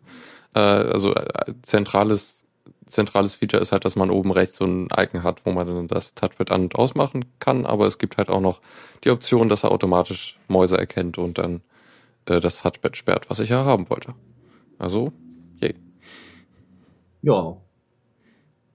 [0.53, 2.45] Äh, also äh, zentrales
[2.87, 5.87] zentrales Feature ist halt, dass man oben rechts so ein Icon hat, wo man dann
[5.87, 8.61] das Touchpad an- und ausmachen kann, aber es gibt halt auch noch
[9.03, 11.61] die Option, dass er automatisch Mäuse erkennt und dann
[12.25, 14.13] äh, das Touchpad sperrt, was ich ja haben wollte.
[14.77, 15.11] Also,
[15.59, 15.75] yay.
[17.25, 17.57] Ja.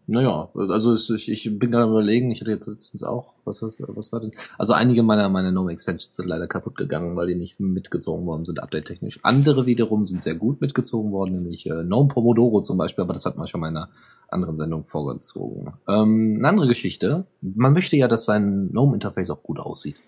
[0.08, 4.10] Naja, also ich, ich bin gerade überlegen, ich hatte jetzt letztens auch, was, was, was
[4.10, 4.32] war denn?
[4.58, 8.44] Also einige meiner, meiner GNOME Extensions sind leider kaputt gegangen, weil die nicht mitgezogen worden
[8.44, 9.20] sind, update-technisch.
[9.22, 13.24] Andere wiederum sind sehr gut mitgezogen worden, nämlich äh, GNOME Pomodoro zum Beispiel, aber das
[13.24, 13.88] hat man schon mal in einer
[14.28, 15.74] anderen Sendung vorgezogen.
[15.86, 20.02] Ähm, eine andere Geschichte, man möchte ja, dass sein GNOME-Interface auch gut aussieht.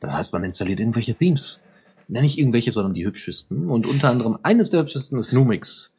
[0.00, 1.60] Das heißt, man installiert irgendwelche Themes.
[2.08, 3.70] Nicht irgendwelche, sondern die hübschesten.
[3.70, 5.93] Und unter anderem eines der hübschesten ist Numix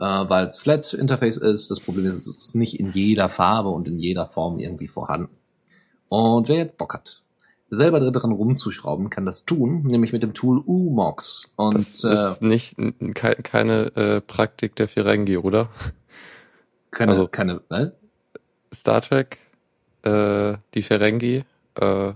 [0.00, 1.70] äh, weil es Flat Interface ist.
[1.70, 5.36] Das Problem ist, es ist nicht in jeder Farbe und in jeder Form irgendwie vorhanden.
[6.08, 7.22] Und wer jetzt Bock hat,
[7.70, 11.50] selber daran rumzuschrauben, kann das tun, nämlich mit dem Tool Umox.
[11.54, 15.68] Und Das äh, ist nicht n- kei- keine äh, Praktik der Ferengi, oder?
[16.90, 17.94] keine, also- keine, ne?
[18.74, 19.38] Star Trek,
[20.02, 21.44] äh, die Ferengi,
[21.76, 22.12] äh,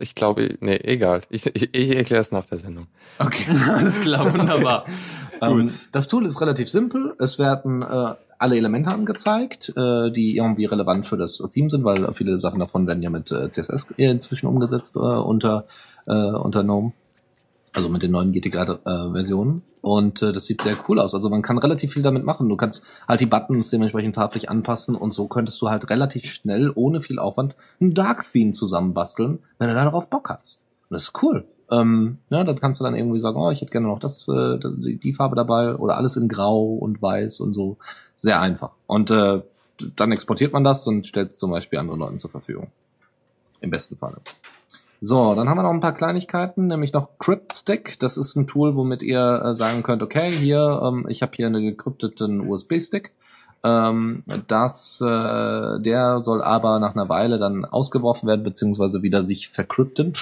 [0.00, 1.22] ich glaube, nee, egal.
[1.28, 2.86] Ich, ich, ich erkläre es nach der Sendung.
[3.18, 3.44] Okay.
[3.68, 4.86] Alles klar, wunderbar.
[5.40, 7.14] Ähm, das Tool ist relativ simpel.
[7.18, 12.12] Es werden äh, alle Elemente angezeigt, äh, die irgendwie relevant für das Theme sind, weil
[12.12, 15.66] viele Sachen davon werden ja mit äh, CSS inzwischen umgesetzt äh, unter,
[16.06, 16.92] äh, unter GNOME.
[17.74, 19.62] Also mit den neuen GTK-Versionen.
[19.82, 21.14] Und äh, das sieht sehr cool aus.
[21.14, 22.48] Also man kann relativ viel damit machen.
[22.48, 26.72] Du kannst halt die Buttons dementsprechend farblich anpassen und so könntest du halt relativ schnell,
[26.74, 30.62] ohne viel Aufwand, ein Dark-Theme zusammenbasteln, wenn du darauf Bock hast.
[30.88, 31.46] Und das ist cool.
[31.70, 34.58] Ähm, ja, dann kannst du dann irgendwie sagen, oh, ich hätte gerne noch das, äh,
[34.58, 37.76] die, die Farbe dabei oder alles in Grau und Weiß und so.
[38.16, 38.70] Sehr einfach.
[38.86, 39.42] Und äh,
[39.96, 42.68] dann exportiert man das und stellt es zum Beispiel anderen Leuten zur Verfügung.
[43.60, 44.18] Im besten Falle.
[45.00, 47.98] So, dann haben wir noch ein paar Kleinigkeiten, nämlich noch CryptStick.
[48.00, 51.46] Das ist ein Tool, womit ihr äh, sagen könnt, okay, hier, ähm, ich habe hier
[51.46, 53.12] einen gekrypteten USB-Stick.
[53.64, 59.48] Ähm, das, äh, der soll aber nach einer Weile dann ausgeworfen werden, beziehungsweise wieder sich
[59.48, 60.12] verkrypten.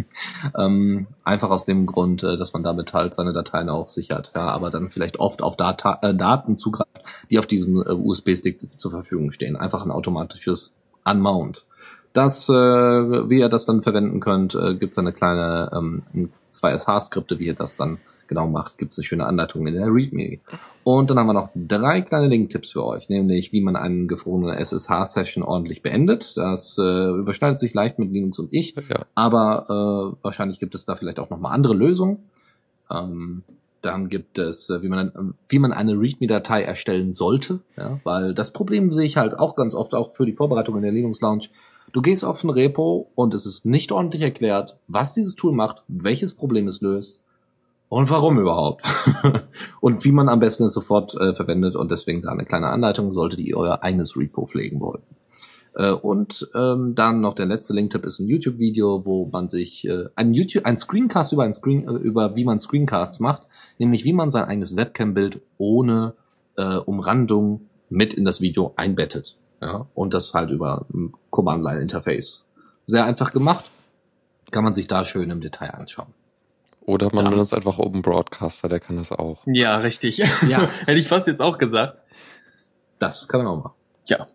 [0.58, 4.48] ähm, einfach aus dem Grund, äh, dass man damit halt seine Dateien auch sichert, ja,
[4.48, 8.90] aber dann vielleicht oft auf Data äh, Daten zugreift, die auf diesem äh, USB-Stick zur
[8.90, 9.56] Verfügung stehen.
[9.56, 10.74] Einfach ein automatisches
[11.04, 11.64] Unmount.
[12.12, 16.76] Das, äh, wie ihr das dann verwenden könnt, äh, gibt es eine kleine ähm, zwei
[16.76, 18.78] SH-Skripte, wie ihr das dann genau macht.
[18.78, 20.40] Gibt es eine schöne Anleitung in der README.
[20.82, 24.56] Und dann haben wir noch drei kleine Link-Tipps für euch, nämlich wie man eine gefrorene
[24.56, 26.36] SSH-Session ordentlich beendet.
[26.36, 29.04] Das äh, überschneidet sich leicht mit Linux und ich, Ja.
[29.14, 32.18] aber äh, wahrscheinlich gibt es da vielleicht auch nochmal andere Lösungen.
[32.90, 33.42] Ähm,
[33.82, 38.52] dann gibt es, äh, wie man, wie man eine README-Datei erstellen sollte, ja, weil das
[38.52, 41.46] Problem sehe ich halt auch ganz oft auch für die Vorbereitung in der Linux Lounge.
[41.92, 45.82] Du gehst auf ein Repo und es ist nicht ordentlich erklärt, was dieses Tool macht,
[45.88, 47.20] welches Problem es löst
[47.90, 48.84] und warum überhaupt.
[49.80, 53.12] und wie man am besten es sofort äh, verwendet und deswegen da eine kleine Anleitung,
[53.12, 55.02] solltet ihr euer eigenes Repo pflegen wollen.
[55.74, 60.04] Äh, und ähm, dann noch der letzte Link-Tipp ist ein YouTube-Video, wo man sich äh,
[60.14, 64.12] ein YouTube, ein Screencast über ein Screen, äh, über wie man Screencasts macht, nämlich wie
[64.12, 66.14] man sein eigenes Webcam-Bild ohne
[66.56, 69.36] äh, Umrandung mit in das Video einbettet.
[69.60, 72.44] Ja, und das halt über ein Command-Line-Interface.
[72.86, 73.64] Sehr einfach gemacht.
[74.52, 76.14] Kann man sich da schön im Detail anschauen.
[76.82, 77.30] Oder man Ja.
[77.30, 79.42] benutzt einfach Open Broadcaster, der kann das auch.
[79.46, 80.18] Ja, richtig.
[80.18, 80.26] Ja.
[80.86, 81.98] Hätte ich fast jetzt auch gesagt.
[82.98, 83.74] Das kann man auch machen.
[84.06, 84.26] Ja.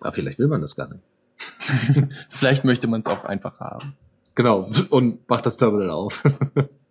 [0.00, 1.02] Aber vielleicht will man das gar nicht.
[2.28, 3.94] Vielleicht möchte man es auch einfach haben.
[4.34, 4.70] Genau.
[4.90, 6.22] Und macht das Terminal auf.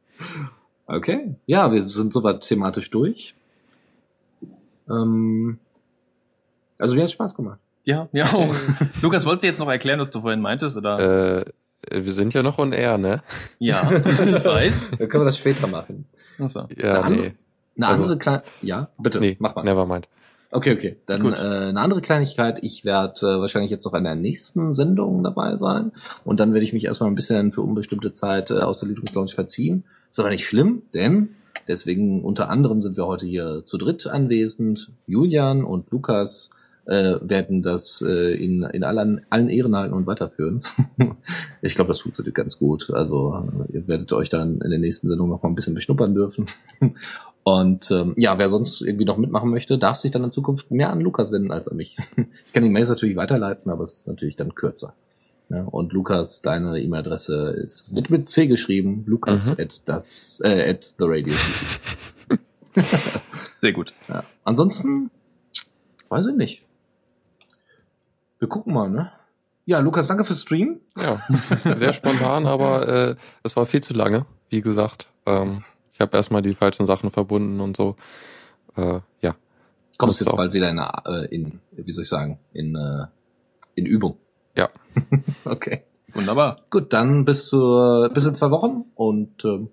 [0.86, 1.36] okay.
[1.46, 3.36] Ja, wir sind soweit thematisch durch.
[4.90, 5.58] Ähm,
[6.78, 7.60] also mir hat Spaß gemacht.
[7.86, 8.54] Ja, ja auch.
[9.02, 10.78] Lukas, wolltest du jetzt noch erklären, was du vorhin meintest?
[10.78, 11.40] Oder?
[11.40, 11.46] Äh,
[11.92, 13.22] wir sind ja noch on air, ne?
[13.60, 14.90] Ja, ich weiß.
[14.98, 16.06] Dann können wir das später machen.
[16.40, 16.68] Achso.
[16.78, 17.34] Ja, Eine nee.
[17.78, 19.64] Eine Also- andere kleine, ja, bitte, Nee, mach mal.
[19.64, 20.08] nevermind.
[20.52, 20.96] Okay, okay.
[21.06, 21.34] Dann Gut.
[21.38, 22.60] äh, eine andere Kleinigkeit.
[22.64, 25.92] Ich werde äh, wahrscheinlich jetzt noch an der nächsten Sendung dabei sein.
[26.24, 29.30] Und dann werde ich mich erstmal ein bisschen für unbestimmte Zeit äh, aus der Lieblingslounge
[29.34, 29.84] verziehen.
[30.10, 31.30] Ist aber nicht schlimm, denn
[31.68, 34.92] deswegen unter anderem sind wir heute hier zu dritt anwesend.
[35.08, 36.52] Julian und Lukas
[36.86, 40.62] äh, werden das äh, in, in allen, allen Ehren halten und weiterführen.
[41.62, 42.90] ich glaube, das funktioniert ganz gut.
[42.92, 46.46] Also ihr werdet euch dann in der nächsten Sendung noch mal ein bisschen beschnuppern dürfen.
[47.48, 50.90] Und ähm, ja, wer sonst irgendwie noch mitmachen möchte, darf sich dann in Zukunft mehr
[50.90, 51.96] an Lukas wenden als an mich.
[52.46, 54.96] Ich kann die Mails natürlich weiterleiten, aber es ist natürlich dann kürzer.
[55.50, 59.56] Ja, und Lukas, deine E-Mail-Adresse ist mit, mit C geschrieben, lukas Mhm.
[59.60, 62.40] at das äh, at the radio CC.
[63.54, 63.94] Sehr gut.
[64.10, 64.24] Ja.
[64.44, 65.12] Ansonsten
[66.10, 66.65] weiß ich nicht.
[68.40, 69.12] Wir gucken mal, ne?
[69.66, 70.80] Ja, Lukas, danke fürs Stream.
[70.96, 71.24] Ja,
[71.76, 75.10] sehr spontan, aber äh, es war viel zu lange, wie gesagt.
[75.26, 77.96] Ähm, ich habe erstmal die falschen Sachen verbunden und so.
[78.76, 79.36] Äh, ja,
[79.98, 80.38] Kommst jetzt auch.
[80.38, 83.08] bald wieder in, äh, in, wie soll ich sagen, in, äh,
[83.76, 84.18] in Übung.
[84.56, 84.70] Ja.
[85.46, 85.84] okay.
[86.14, 86.62] Wunderbar.
[86.70, 89.70] Gut, dann bis zur, bis in zwei Wochen und ähm,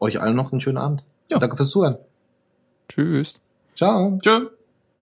[0.00, 1.04] euch allen noch einen schönen Abend.
[1.28, 1.38] Ja.
[1.38, 1.98] Danke fürs Zuhören.
[2.88, 3.40] tschüss.
[3.74, 4.18] Ciao.
[4.22, 4.48] Tschö.